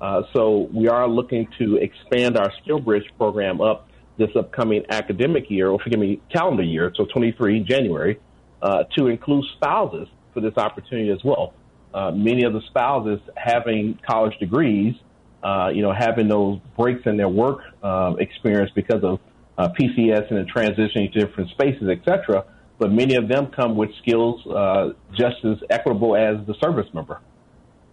Uh, 0.02 0.22
so 0.34 0.70
we 0.74 0.88
are 0.88 1.08
looking 1.08 1.48
to 1.58 1.78
expand 1.78 2.38
our 2.38 2.52
SkillBridge 2.62 3.06
program 3.18 3.62
up 3.62 3.88
this 4.18 4.30
upcoming 4.36 4.84
academic 4.90 5.50
year, 5.50 5.70
or 5.70 5.80
forgive 5.80 6.00
me, 6.00 6.22
calendar 6.32 6.64
year, 6.64 6.92
so 6.96 7.06
23 7.06 7.62
January, 7.62 8.20
uh, 8.62 8.84
to 8.98 9.08
include 9.08 9.46
spouses 9.56 10.08
for 10.34 10.42
this 10.42 10.58
opportunity 10.58 11.10
as 11.10 11.24
well. 11.24 11.54
Uh, 11.94 12.12
many 12.12 12.44
of 12.44 12.54
the 12.54 12.62
spouses 12.68 13.20
having 13.36 13.98
college 14.08 14.38
degrees, 14.40 14.96
uh, 15.44 15.70
you 15.74 15.82
know, 15.82 15.94
having 15.94 16.28
those 16.28 16.60
breaks 16.78 17.06
in 17.06 17.18
their 17.18 17.30
work 17.30 17.62
uh, 17.84 18.14
experience 18.20 18.72
because 18.76 19.04
of 19.04 19.20
uh, 19.58 19.70
PCS 19.70 20.32
and 20.32 20.52
transitioning 20.52 21.12
to 21.14 21.26
different 21.26 21.50
spaces, 21.52 21.90
etc. 21.90 22.46
But 22.78 22.92
many 22.92 23.16
of 23.16 23.28
them 23.28 23.48
come 23.48 23.76
with 23.76 23.90
skills 24.02 24.46
uh, 24.46 24.90
just 25.14 25.44
as 25.44 25.58
equitable 25.70 26.16
as 26.16 26.46
the 26.46 26.54
service 26.62 26.88
member. 26.94 27.20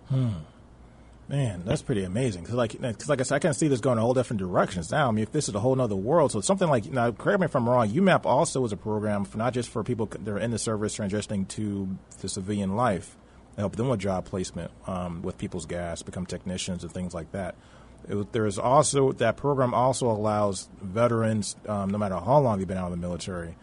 Hmm. 0.08 0.28
Man, 1.28 1.62
that's 1.64 1.80
pretty 1.80 2.04
amazing. 2.04 2.42
Because 2.42 2.56
like, 2.56 2.80
cause 2.80 3.08
like 3.08 3.20
I 3.20 3.22
said, 3.22 3.36
I 3.36 3.38
can 3.38 3.54
see 3.54 3.68
this 3.68 3.80
going 3.80 3.94
in 3.94 3.98
a 3.98 4.02
whole 4.02 4.12
different 4.12 4.40
directions 4.40 4.90
now. 4.90 5.08
I 5.08 5.10
mean, 5.10 5.22
if 5.22 5.32
this 5.32 5.48
is 5.48 5.54
a 5.54 5.60
whole 5.60 5.80
other 5.80 5.96
world, 5.96 6.32
so 6.32 6.40
something 6.42 6.68
like 6.68 6.90
now, 6.90 7.10
correct 7.12 7.40
me 7.40 7.46
if 7.46 7.56
I'm 7.56 7.68
wrong. 7.68 7.88
UMAP 7.88 8.26
also 8.26 8.64
is 8.64 8.72
a 8.72 8.76
program 8.76 9.24
for 9.24 9.38
not 9.38 9.54
just 9.54 9.70
for 9.70 9.82
people 9.82 10.06
that 10.06 10.28
are 10.28 10.38
in 10.38 10.50
the 10.50 10.58
service 10.58 10.96
transitioning 10.96 11.48
to 11.48 11.96
the 12.20 12.28
civilian 12.28 12.76
life, 12.76 13.16
help 13.56 13.76
them 13.76 13.88
with 13.88 14.00
job 14.00 14.26
placement 14.26 14.70
um, 14.86 15.22
with 15.22 15.38
people's 15.38 15.64
gas, 15.64 16.02
become 16.02 16.26
technicians 16.26 16.82
and 16.82 16.92
things 16.92 17.14
like 17.14 17.32
that. 17.32 17.54
There 18.32 18.44
is 18.44 18.58
also 18.58 19.12
that 19.12 19.38
program 19.38 19.72
also 19.72 20.10
allows 20.10 20.68
veterans, 20.82 21.56
um, 21.66 21.88
no 21.88 21.96
matter 21.96 22.16
how 22.16 22.38
long 22.40 22.58
they've 22.58 22.68
been 22.68 22.76
out 22.76 22.86
of 22.86 22.90
the 22.90 22.98
military, 22.98 23.56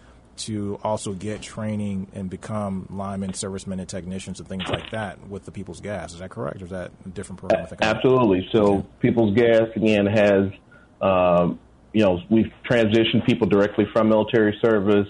to 0.46 0.80
also 0.84 1.14
get 1.14 1.42
training 1.42 2.08
and 2.14 2.30
become 2.30 2.88
linemen, 2.90 3.34
servicemen, 3.34 3.80
and 3.80 3.88
technicians 3.88 4.40
and 4.40 4.50
things 4.50 4.68
like 4.68 4.92
that 4.92 5.28
with 5.28 5.46
the 5.46 5.52
People's 5.52 5.82
Gas. 5.82 6.14
Is 6.14 6.20
that 6.20 6.30
correct, 6.30 6.62
or 6.62 6.66
is 6.66 6.72
that 6.72 6.92
a 7.06 7.10
different 7.10 7.40
program? 7.40 7.68
Absolutely. 7.82 8.48
So 8.52 8.60
okay. 8.60 8.88
People's 9.00 9.36
Gas 9.36 9.68
again 9.76 10.06
has, 10.06 10.52
um, 11.02 11.60
you 11.94 12.04
know, 12.04 12.20
we've 12.30 12.52
transitioned 12.70 13.26
people 13.26 13.48
directly 13.48 13.86
from 13.94 14.10
military 14.10 14.58
service, 14.62 15.08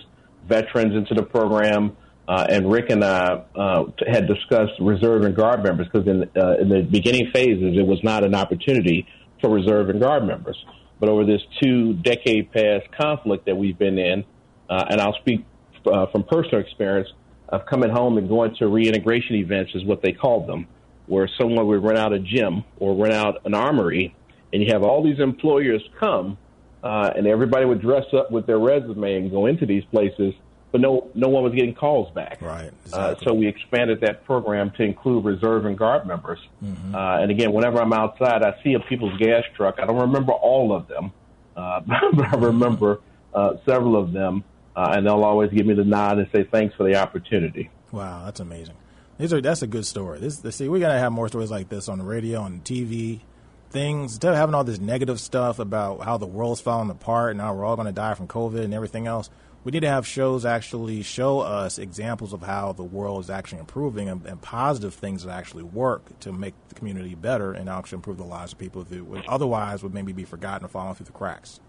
veterans 0.47 0.95
into 0.95 1.13
the 1.13 1.23
program. 1.23 1.95
Uh, 2.27 2.45
and 2.49 2.71
Rick 2.71 2.89
and 2.89 3.03
I 3.03 3.43
uh, 3.55 3.83
had 4.07 4.27
discussed 4.27 4.73
reserve 4.79 5.23
and 5.23 5.35
guard 5.35 5.63
members 5.63 5.87
because 5.91 6.07
in, 6.07 6.29
uh, 6.35 6.55
in 6.61 6.69
the 6.69 6.81
beginning 6.81 7.29
phases 7.33 7.77
it 7.77 7.85
was 7.85 7.99
not 8.03 8.23
an 8.23 8.35
opportunity 8.35 9.07
for 9.41 9.49
reserve 9.49 9.89
and 9.89 9.99
guard 9.99 10.25
members. 10.25 10.57
But 10.99 11.09
over 11.09 11.25
this 11.25 11.41
two 11.61 11.93
decade 11.93 12.51
past 12.51 12.85
conflict 12.97 13.47
that 13.47 13.57
we've 13.57 13.77
been 13.77 13.97
in, 13.97 14.23
uh, 14.71 14.85
and 14.89 15.01
I'll 15.01 15.17
speak 15.19 15.45
uh, 15.85 16.07
from 16.07 16.23
personal 16.23 16.61
experience 16.61 17.09
of 17.49 17.65
coming 17.65 17.89
home 17.89 18.17
and 18.17 18.27
going 18.29 18.55
to 18.55 18.67
reintegration 18.67 19.35
events, 19.35 19.73
is 19.75 19.83
what 19.83 20.01
they 20.01 20.13
called 20.13 20.47
them, 20.47 20.67
where 21.05 21.29
someone 21.37 21.67
would 21.67 21.83
rent 21.83 21.97
out 21.97 22.13
a 22.13 22.19
gym 22.19 22.63
or 22.77 22.95
rent 22.95 23.13
out 23.13 23.41
an 23.45 23.53
armory, 23.53 24.15
and 24.53 24.63
you 24.63 24.71
have 24.71 24.83
all 24.83 25.03
these 25.03 25.19
employers 25.19 25.83
come, 25.99 26.37
uh, 26.83 27.11
and 27.15 27.27
everybody 27.27 27.65
would 27.65 27.81
dress 27.81 28.05
up 28.13 28.31
with 28.31 28.47
their 28.47 28.59
resume 28.59 29.17
and 29.17 29.29
go 29.29 29.45
into 29.45 29.65
these 29.65 29.83
places 29.91 30.33
but 30.71 30.79
no 30.79 31.09
no 31.13 31.27
one 31.27 31.43
was 31.43 31.53
getting 31.53 31.73
calls 31.73 32.13
back. 32.13 32.41
Right. 32.41 32.71
Uh, 32.93 33.11
exactly. 33.11 33.25
So 33.25 33.33
we 33.33 33.47
expanded 33.47 34.01
that 34.01 34.25
program 34.25 34.71
to 34.77 34.83
include 34.83 35.25
reserve 35.25 35.65
and 35.65 35.77
guard 35.77 36.07
members. 36.07 36.39
Mm-hmm. 36.63 36.95
Uh, 36.95 37.19
and 37.19 37.31
again, 37.31 37.51
whenever 37.51 37.81
I'm 37.81 37.93
outside, 37.93 38.41
I 38.43 38.55
see 38.63 38.73
a 38.73 38.79
people's 38.79 39.17
gas 39.17 39.43
truck. 39.55 39.79
I 39.79 39.85
don't 39.85 39.99
remember 39.99 40.31
all 40.31 40.73
of 40.73 40.87
them, 40.87 41.11
uh, 41.55 41.81
but 42.13 42.33
I 42.33 42.37
remember 42.37 43.01
uh, 43.33 43.55
several 43.65 43.97
of 43.97 44.11
them, 44.13 44.43
uh, 44.75 44.93
and 44.95 45.05
they'll 45.05 45.23
always 45.23 45.51
give 45.51 45.65
me 45.65 45.73
the 45.73 45.83
nod 45.83 46.17
and 46.17 46.27
say 46.33 46.43
thanks 46.43 46.75
for 46.75 46.83
the 46.83 46.95
opportunity. 46.95 47.69
Wow, 47.91 48.23
that's 48.25 48.39
amazing. 48.39 48.75
These 49.17 49.33
are 49.33 49.41
that's 49.41 49.61
a 49.61 49.67
good 49.67 49.85
story. 49.85 50.19
This, 50.19 50.41
see, 50.55 50.69
we're 50.69 50.79
gonna 50.79 50.99
have 50.99 51.11
more 51.11 51.27
stories 51.27 51.51
like 51.51 51.69
this 51.69 51.89
on 51.89 51.97
the 51.97 52.05
radio, 52.05 52.41
on 52.41 52.61
TV. 52.61 53.21
Things 53.69 54.13
instead 54.13 54.33
of 54.33 54.37
having 54.37 54.53
all 54.53 54.65
this 54.65 54.79
negative 54.79 55.19
stuff 55.19 55.57
about 55.57 56.01
how 56.01 56.17
the 56.17 56.25
world's 56.25 56.59
falling 56.59 56.89
apart 56.89 57.31
and 57.31 57.39
how 57.39 57.53
we're 57.53 57.63
all 57.63 57.77
going 57.77 57.85
to 57.85 57.93
die 57.93 58.15
from 58.15 58.27
COVID 58.27 58.61
and 58.65 58.73
everything 58.73 59.07
else 59.07 59.29
we 59.63 59.71
need 59.71 59.81
to 59.81 59.89
have 59.89 60.07
shows 60.07 60.45
actually 60.45 61.03
show 61.03 61.39
us 61.39 61.77
examples 61.77 62.33
of 62.33 62.41
how 62.41 62.73
the 62.73 62.83
world 62.83 63.23
is 63.23 63.29
actually 63.29 63.59
improving 63.59 64.09
and, 64.09 64.25
and, 64.25 64.41
positive 64.41 64.93
things 64.93 65.23
that 65.23 65.31
actually 65.31 65.63
work 65.63 66.19
to 66.21 66.31
make 66.31 66.55
the 66.69 66.75
community 66.75 67.13
better 67.13 67.53
and 67.53 67.69
actually 67.69 67.97
improve 67.97 68.17
the 68.17 68.23
lives 68.23 68.53
of 68.53 68.57
people 68.57 68.83
who 68.83 69.21
otherwise 69.27 69.83
would 69.83 69.93
maybe 69.93 70.13
be 70.13 70.23
forgotten 70.23 70.65
or 70.65 70.67
falling 70.67 70.95
through 70.95 71.05
the 71.05 71.11
cracks. 71.11 71.59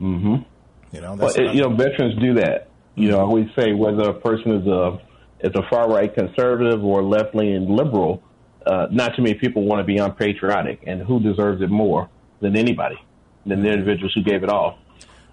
Mm-hmm. 0.00 0.36
You 0.92 1.00
know, 1.00 1.14
well, 1.14 1.30
it, 1.34 1.54
you 1.54 1.62
know, 1.62 1.74
veterans 1.74 2.18
do 2.20 2.34
that. 2.34 2.68
You 2.94 3.10
know, 3.10 3.18
I 3.18 3.22
always 3.22 3.48
say 3.58 3.72
whether 3.72 4.08
a 4.10 4.14
person 4.14 4.52
is 4.52 4.66
a 4.66 4.98
is 5.40 5.52
a 5.54 5.62
far 5.68 5.90
right 5.90 6.12
conservative 6.12 6.82
or 6.82 7.02
left 7.02 7.34
leaning 7.34 7.68
liberal, 7.68 8.22
uh, 8.66 8.86
not 8.90 9.14
too 9.16 9.22
many 9.22 9.34
people 9.34 9.64
want 9.64 9.80
to 9.80 9.84
be 9.84 9.98
unpatriotic, 9.98 10.82
and 10.86 11.02
who 11.02 11.20
deserves 11.20 11.60
it 11.60 11.70
more 11.70 12.08
than 12.40 12.56
anybody 12.56 12.96
than 13.44 13.62
the 13.62 13.70
individuals 13.70 14.12
who 14.14 14.22
gave 14.22 14.42
it 14.42 14.48
all. 14.48 14.78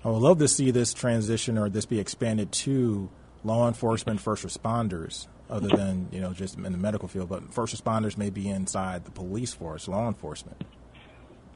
I 0.05 0.09
would 0.09 0.21
love 0.21 0.39
to 0.39 0.47
see 0.47 0.71
this 0.71 0.93
transition 0.93 1.57
or 1.57 1.69
this 1.69 1.85
be 1.85 1.99
expanded 1.99 2.51
to 2.51 3.09
law 3.43 3.67
enforcement, 3.67 4.19
first 4.19 4.45
responders, 4.45 5.27
other 5.49 5.69
than 5.69 6.09
you 6.11 6.19
know 6.19 6.33
just 6.33 6.57
in 6.57 6.63
the 6.63 6.77
medical 6.77 7.07
field. 7.07 7.29
But 7.29 7.53
first 7.53 7.75
responders 7.75 8.17
may 8.17 8.29
be 8.29 8.49
inside 8.49 9.05
the 9.05 9.11
police 9.11 9.53
force, 9.53 9.87
law 9.87 10.07
enforcement, 10.07 10.63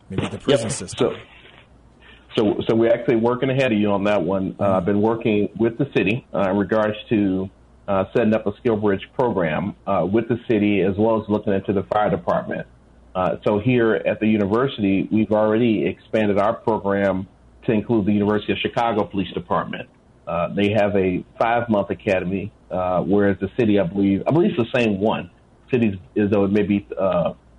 maybe 0.10 0.28
the 0.28 0.38
prison 0.38 0.68
yep. 0.68 0.76
system. 0.76 1.14
So, 1.14 1.20
so, 2.38 2.62
so 2.70 2.76
we're 2.76 2.94
actually 2.94 3.16
working 3.16 3.50
ahead 3.50 3.72
of 3.72 3.80
you 3.80 3.92
on 3.92 4.04
that 4.04 4.22
one. 4.22 4.56
Uh, 4.60 4.78
I've 4.78 4.86
been 4.86 5.02
working 5.02 5.50
with 5.60 5.78
the 5.78 5.90
city 5.96 6.26
uh, 6.34 6.52
in 6.52 6.58
regards 6.58 6.96
to 7.10 7.50
uh, 7.88 8.06
setting 8.16 8.34
up 8.34 8.46
a 8.46 8.56
skill 8.58 8.76
bridge 8.76 9.10
program 9.14 9.76
uh, 9.88 10.08
with 10.10 10.28
the 10.28 10.40
city, 10.50 10.82
as 10.82 10.96
well 10.98 11.22
as 11.22 11.28
looking 11.30 11.54
into 11.54 11.74
the 11.74 11.84
fire 11.84 12.10
department. 12.10 12.68
Uh, 13.16 13.38
so 13.44 13.60
here 13.60 13.96
at 13.96 14.20
the 14.20 14.28
university, 14.28 15.10
we've 15.12 15.32
already 15.32 15.88
expanded 15.88 16.38
our 16.38 16.54
program 16.54 17.28
to 17.66 17.72
include 17.72 18.06
the 18.06 18.14
University 18.14 18.54
of 18.54 18.60
Chicago 18.60 19.04
Police 19.04 19.34
Department. 19.34 19.90
Uh, 20.28 20.54
they 20.54 20.72
have 20.72 20.96
a 20.96 21.26
five 21.40 21.68
month 21.70 21.90
academy, 21.90 22.52
whereas 22.70 23.38
the 23.40 23.50
city, 23.58 23.80
I 23.80 23.84
believe, 23.84 24.22
I 24.28 24.32
believe 24.32 24.52
it's 24.52 24.72
the 24.72 24.80
same 24.80 25.00
one. 25.00 25.32
Cities 25.72 25.96
is 26.16 26.30
though 26.30 26.46
it 26.46 26.52
may 26.52 26.64
be 26.64 26.88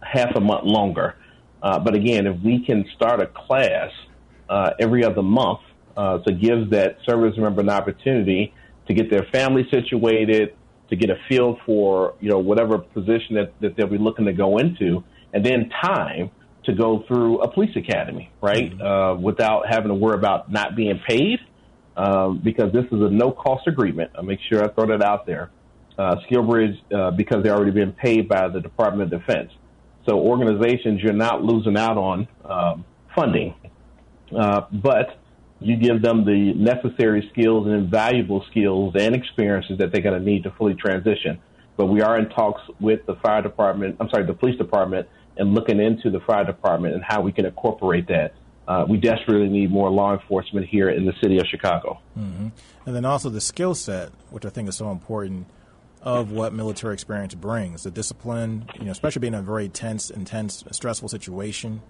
half 0.02 0.36
a 0.36 0.40
month 0.40 0.64
longer. 0.64 1.16
But 1.60 1.94
again, 1.94 2.26
if 2.26 2.40
we 2.42 2.64
can 2.64 2.84
start 2.94 3.20
a 3.20 3.26
class 3.26 3.90
uh, 4.48 4.70
every 4.80 5.04
other 5.04 5.22
month 5.22 5.60
uh, 5.96 6.18
to 6.18 6.32
give 6.32 6.70
that 6.70 6.96
service 7.08 7.34
member 7.36 7.60
an 7.60 7.70
opportunity 7.70 8.54
to 8.86 8.94
get 8.94 9.10
their 9.10 9.26
family 9.32 9.66
situated, 9.70 10.56
to 10.90 10.96
get 10.96 11.10
a 11.10 11.16
feel 11.28 11.58
for 11.66 12.14
you 12.20 12.30
know 12.30 12.38
whatever 12.38 12.78
position 12.78 13.34
that, 13.34 13.52
that 13.60 13.76
they'll 13.76 13.86
be 13.86 13.98
looking 13.98 14.24
to 14.26 14.32
go 14.32 14.58
into, 14.58 15.04
and 15.32 15.44
then 15.44 15.70
time 15.82 16.30
to 16.64 16.74
go 16.74 17.04
through 17.08 17.40
a 17.40 17.52
police 17.52 17.74
academy, 17.76 18.30
right? 18.42 18.70
Mm-hmm. 18.72 18.82
Uh, 18.82 19.14
without 19.16 19.64
having 19.68 19.88
to 19.88 19.94
worry 19.94 20.16
about 20.16 20.50
not 20.50 20.76
being 20.76 21.00
paid, 21.06 21.38
um, 21.96 22.40
because 22.44 22.72
this 22.72 22.84
is 22.84 23.00
a 23.00 23.10
no 23.10 23.32
cost 23.32 23.66
agreement. 23.66 24.12
I'll 24.14 24.22
make 24.22 24.40
sure 24.48 24.62
I 24.62 24.72
throw 24.72 24.86
that 24.86 25.02
out 25.02 25.26
there. 25.26 25.50
Uh, 25.98 26.14
SkillBridge, 26.30 26.76
uh, 26.94 27.10
because 27.10 27.42
they're 27.42 27.54
already 27.54 27.72
being 27.72 27.92
paid 27.92 28.28
by 28.28 28.48
the 28.48 28.60
Department 28.60 29.12
of 29.12 29.20
Defense. 29.20 29.50
So 30.08 30.16
organizations, 30.16 31.02
you're 31.02 31.12
not 31.12 31.42
losing 31.42 31.76
out 31.76 31.98
on 31.98 32.28
um, 32.44 32.84
funding, 33.16 33.54
uh, 34.36 34.62
but 34.72 35.18
you 35.60 35.76
give 35.76 36.02
them 36.02 36.24
the 36.24 36.54
necessary 36.54 37.28
skills 37.32 37.66
and 37.66 37.74
invaluable 37.74 38.44
skills 38.50 38.94
and 38.98 39.14
experiences 39.14 39.78
that 39.78 39.92
they're 39.92 40.02
going 40.02 40.18
to 40.18 40.24
need 40.24 40.44
to 40.44 40.50
fully 40.52 40.74
transition. 40.74 41.38
But 41.76 41.86
we 41.86 42.00
are 42.00 42.18
in 42.18 42.28
talks 42.28 42.62
with 42.80 43.06
the 43.06 43.14
fire 43.16 43.42
department, 43.42 43.96
I'm 44.00 44.08
sorry, 44.10 44.26
the 44.26 44.34
police 44.34 44.56
department 44.56 45.08
and 45.36 45.54
looking 45.54 45.80
into 45.80 46.10
the 46.10 46.20
fire 46.20 46.44
department 46.44 46.94
and 46.94 47.04
how 47.04 47.22
we 47.22 47.32
can 47.32 47.46
incorporate 47.46 48.08
that. 48.08 48.34
Uh, 48.66 48.84
we 48.86 48.98
desperately 48.98 49.48
need 49.48 49.70
more 49.70 49.88
law 49.88 50.12
enforcement 50.12 50.66
here 50.66 50.90
in 50.90 51.06
the 51.06 51.14
city 51.22 51.38
of 51.38 51.46
Chicago. 51.46 52.00
Mm-hmm. 52.18 52.48
And 52.84 52.96
then 52.96 53.04
also 53.04 53.30
the 53.30 53.40
skill 53.40 53.74
set, 53.74 54.10
which 54.30 54.44
I 54.44 54.50
think 54.50 54.68
is 54.68 54.76
so 54.76 54.90
important, 54.90 55.46
of 56.02 56.30
what 56.30 56.52
military 56.52 56.94
experience 56.94 57.34
brings. 57.34 57.84
The 57.84 57.90
discipline, 57.90 58.68
you 58.78 58.84
know, 58.84 58.92
especially 58.92 59.20
being 59.20 59.34
in 59.34 59.40
a 59.40 59.42
very 59.42 59.68
tense, 59.68 60.10
intense, 60.10 60.64
stressful 60.70 61.08
situation. 61.08 61.82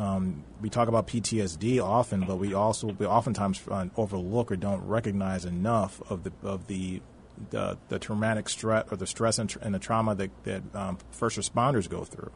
Um, 0.00 0.44
we 0.62 0.70
talk 0.70 0.88
about 0.88 1.06
PTSD 1.06 1.82
often, 1.84 2.22
but 2.22 2.36
we 2.36 2.54
also 2.54 2.86
we 2.86 3.04
oftentimes 3.04 3.60
uh, 3.70 3.86
overlook 3.98 4.50
or 4.50 4.56
don't 4.56 4.86
recognize 4.86 5.44
enough 5.44 6.00
of 6.10 6.24
the 6.24 6.32
of 6.42 6.66
the 6.68 7.02
the, 7.50 7.76
the 7.88 7.98
traumatic 7.98 8.48
stress 8.48 8.86
or 8.90 8.96
the 8.96 9.06
stress 9.06 9.38
and, 9.38 9.54
and 9.62 9.74
the 9.74 9.78
trauma 9.78 10.14
that, 10.14 10.30
that 10.44 10.62
um, 10.74 10.98
first 11.10 11.38
responders 11.38 11.88
go 11.88 12.04
through. 12.04 12.30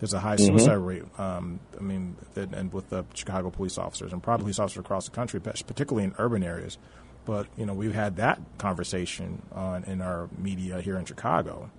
There's 0.00 0.12
a 0.12 0.20
high 0.20 0.36
mm-hmm. 0.36 0.56
suicide 0.56 0.74
rate. 0.74 1.04
Um, 1.18 1.60
I 1.78 1.82
mean, 1.82 2.16
and 2.34 2.72
with 2.72 2.90
the 2.90 3.04
Chicago 3.14 3.50
police 3.50 3.76
officers 3.76 4.12
and 4.12 4.22
probably 4.22 4.44
police 4.44 4.58
officers 4.58 4.80
across 4.80 5.04
the 5.04 5.10
country, 5.10 5.40
particularly 5.40 6.04
in 6.04 6.14
urban 6.18 6.42
areas. 6.42 6.78
But 7.24 7.48
you 7.56 7.66
know, 7.66 7.74
we've 7.74 7.94
had 7.94 8.16
that 8.16 8.40
conversation 8.58 9.42
on 9.52 9.84
in 9.84 10.00
our 10.00 10.28
media 10.38 10.80
here 10.80 10.96
in 10.96 11.04
Chicago 11.04 11.70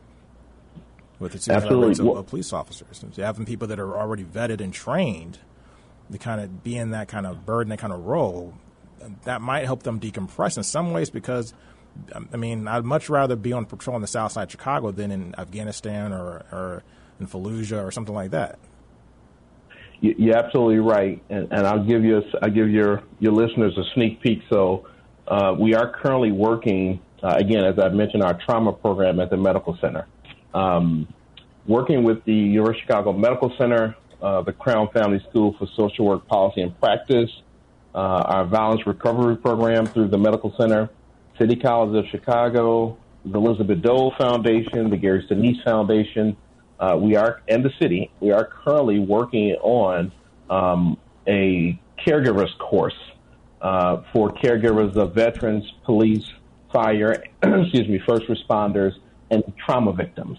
with 1.22 1.34
the 1.34 1.40
suicide 1.40 1.72
rates 1.72 2.00
of, 2.00 2.08
of, 2.08 2.28
police 2.28 2.52
officers. 2.52 3.04
And 3.04 3.16
having 3.16 3.46
people 3.46 3.68
that 3.68 3.80
are 3.80 3.96
already 3.96 4.24
vetted 4.24 4.60
and 4.60 4.74
trained 4.74 5.40
to 6.12 6.18
kind 6.18 6.42
of 6.42 6.64
be 6.64 6.76
in 6.76 6.92
that 6.92 7.08
kind 7.08 7.26
of 7.26 7.46
burden, 7.46 7.70
that 7.70 7.80
kind 7.80 7.94
of 7.94 8.06
role, 8.06 8.54
that 9.24 9.42
might 9.42 9.66
help 9.66 9.84
them 9.84 10.00
decompress 10.00 10.58
in 10.58 10.64
some 10.64 10.92
ways 10.92 11.10
because. 11.10 11.54
I 12.34 12.38
mean, 12.38 12.70
I'd 12.70 12.86
much 12.86 13.10
rather 13.10 13.36
be 13.36 13.52
on 13.52 13.66
patrol 13.66 13.98
in 13.98 14.02
the 14.02 14.08
South 14.08 14.32
Side 14.32 14.44
of 14.44 14.52
Chicago 14.52 14.92
than 14.92 15.12
in 15.12 15.36
Afghanistan 15.38 16.14
or, 16.14 16.46
or 16.50 16.84
in 17.20 17.28
Fallujah 17.28 17.84
or 17.84 17.92
something 17.92 18.16
like 18.16 18.32
that. 18.32 18.60
You're 20.00 20.38
absolutely 20.38 20.80
right, 20.80 21.22
and, 21.30 21.50
and 21.52 21.68
I'll 21.68 21.84
give 21.84 22.06
you 22.06 22.20
a, 22.20 22.22
I'll 22.42 22.50
give 22.50 22.70
your 22.70 23.04
your 23.20 23.34
listeners 23.34 23.78
a 23.78 23.84
sneak 23.94 24.22
peek. 24.22 24.40
So, 24.50 24.88
uh, 25.28 25.54
we 25.60 25.76
are 25.76 25.92
currently 25.92 26.32
working 26.32 27.02
uh, 27.24 27.36
again, 27.38 27.64
as 27.64 27.78
I've 27.78 27.94
mentioned, 27.94 28.24
our 28.24 28.34
trauma 28.46 28.74
program 28.74 29.20
at 29.20 29.30
the 29.30 29.38
medical 29.38 29.78
center, 29.80 30.08
um, 30.54 31.08
working 31.68 32.04
with 32.04 32.24
the 32.26 32.34
University 32.34 32.82
of 32.82 32.88
Chicago 32.88 33.14
Medical 33.14 33.54
Center, 33.58 33.96
uh, 34.22 34.42
the 34.42 34.54
Crown 34.54 34.90
Family 34.94 35.24
School 35.30 35.56
for 35.58 35.68
Social 35.76 36.06
Work 36.06 36.28
Policy 36.28 36.62
and 36.62 36.80
Practice, 36.80 37.30
uh, 37.94 37.98
our 37.98 38.46
violence 38.46 38.86
recovery 38.86 39.36
program 39.36 39.86
through 39.86 40.08
the 40.08 40.18
medical 40.18 40.54
center, 40.60 40.90
City 41.38 41.56
College 41.56 42.06
of 42.06 42.10
Chicago, 42.12 42.98
the 43.26 43.38
Elizabeth 43.38 43.82
Dole 43.82 44.14
Foundation, 44.18 44.90
the 44.90 44.98
Gary 44.98 45.26
Sinise 45.30 45.64
Foundation, 45.64 46.38
uh, 46.82 46.98
we 46.98 47.16
are 47.16 47.42
in 47.48 47.62
the 47.62 47.70
city. 47.80 48.12
We 48.20 48.32
are 48.32 48.46
currently 48.46 49.00
working 49.00 49.52
on 49.62 50.12
um, 50.50 50.98
a 51.28 51.80
caregivers 52.06 52.58
course 52.58 52.98
uh, 53.62 54.02
for 54.12 54.30
caregivers 54.32 54.96
of 54.96 55.14
veterans, 55.14 55.64
police, 55.86 56.26
fire, 56.74 57.24
excuse 57.44 57.88
me, 57.88 58.02
first 58.08 58.24
responders, 58.24 58.94
and 59.32 59.44
trauma 59.66 59.94
victims, 59.94 60.38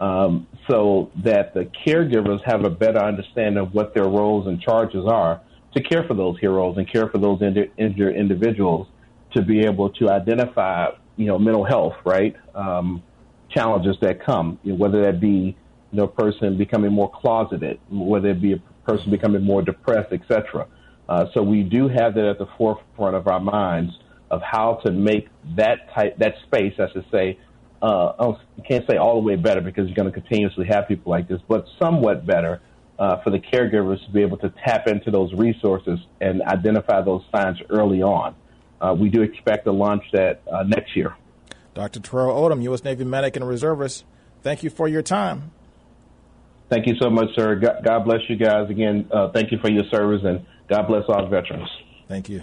um, 0.00 0.46
so 0.68 1.10
that 1.22 1.54
the 1.54 1.70
caregivers 1.86 2.42
have 2.44 2.64
a 2.64 2.70
better 2.70 2.98
understanding 2.98 3.58
of 3.58 3.74
what 3.74 3.94
their 3.94 4.08
roles 4.08 4.46
and 4.46 4.60
charges 4.60 5.04
are 5.06 5.40
to 5.74 5.82
care 5.82 6.04
for 6.04 6.14
those 6.14 6.38
heroes 6.40 6.76
and 6.78 6.90
care 6.90 7.08
for 7.08 7.18
those 7.18 7.40
injured 7.42 8.16
individuals, 8.16 8.88
to 9.34 9.42
be 9.42 9.60
able 9.60 9.90
to 9.90 10.10
identify, 10.10 10.88
you 11.16 11.26
know, 11.26 11.38
mental 11.38 11.64
health, 11.64 11.94
right? 12.04 12.34
Um, 12.54 13.02
challenges 13.50 13.96
that 14.00 14.24
come, 14.24 14.58
you 14.64 14.72
know, 14.72 14.78
whether 14.78 15.02
that 15.02 15.20
be, 15.20 15.56
you 15.92 15.96
know, 15.96 16.04
a 16.04 16.08
person 16.08 16.56
becoming 16.56 16.92
more 16.92 17.10
closeted, 17.10 17.78
whether 17.90 18.30
it 18.30 18.40
be 18.40 18.54
a 18.54 18.62
person 18.84 19.10
becoming 19.10 19.42
more 19.42 19.62
depressed, 19.62 20.12
etc. 20.12 20.66
Uh, 21.08 21.26
so 21.34 21.42
we 21.42 21.62
do 21.62 21.88
have 21.88 22.14
that 22.14 22.24
at 22.24 22.38
the 22.38 22.48
forefront 22.56 23.14
of 23.14 23.28
our 23.28 23.40
minds 23.40 23.92
of 24.30 24.40
how 24.42 24.74
to 24.84 24.92
make 24.92 25.28
that 25.56 25.92
type, 25.92 26.16
that 26.18 26.34
space, 26.46 26.74
I 26.78 26.90
should 26.92 27.04
say, 27.10 27.38
uh, 27.82 28.32
you 28.56 28.62
can't 28.68 28.86
say 28.88 28.96
all 28.96 29.14
the 29.14 29.26
way 29.26 29.36
better 29.36 29.60
because 29.60 29.86
you're 29.86 29.96
going 29.96 30.12
to 30.12 30.20
continuously 30.20 30.66
have 30.66 30.86
people 30.88 31.10
like 31.10 31.28
this, 31.28 31.40
but 31.48 31.66
somewhat 31.78 32.26
better 32.26 32.60
uh, 32.98 33.22
for 33.22 33.30
the 33.30 33.38
caregivers 33.38 34.04
to 34.04 34.12
be 34.12 34.20
able 34.20 34.36
to 34.38 34.52
tap 34.64 34.86
into 34.86 35.10
those 35.10 35.32
resources 35.32 35.98
and 36.20 36.42
identify 36.42 37.00
those 37.00 37.22
signs 37.34 37.58
early 37.70 38.02
on. 38.02 38.34
Uh, 38.80 38.94
we 38.98 39.08
do 39.08 39.22
expect 39.22 39.64
to 39.64 39.72
launch 39.72 40.04
that 40.12 40.42
uh, 40.50 40.62
next 40.64 40.94
year. 40.94 41.14
Dr. 41.74 42.00
Terrell 42.00 42.34
Odom, 42.34 42.62
U.S. 42.64 42.84
Navy 42.84 43.04
medic 43.04 43.36
and 43.36 43.46
reservist, 43.46 44.04
thank 44.42 44.62
you 44.62 44.70
for 44.70 44.88
your 44.88 45.02
time. 45.02 45.50
Thank 46.68 46.86
you 46.86 46.94
so 47.00 47.10
much, 47.10 47.28
sir. 47.34 47.56
God 47.56 48.04
bless 48.04 48.20
you 48.28 48.36
guys. 48.36 48.70
Again, 48.70 49.08
uh, 49.12 49.30
thank 49.32 49.50
you 49.50 49.58
for 49.58 49.70
your 49.70 49.84
service 49.90 50.22
and 50.24 50.46
God 50.68 50.86
bless 50.86 51.02
all 51.08 51.26
veterans. 51.26 51.68
Thank 52.06 52.28
you. 52.28 52.42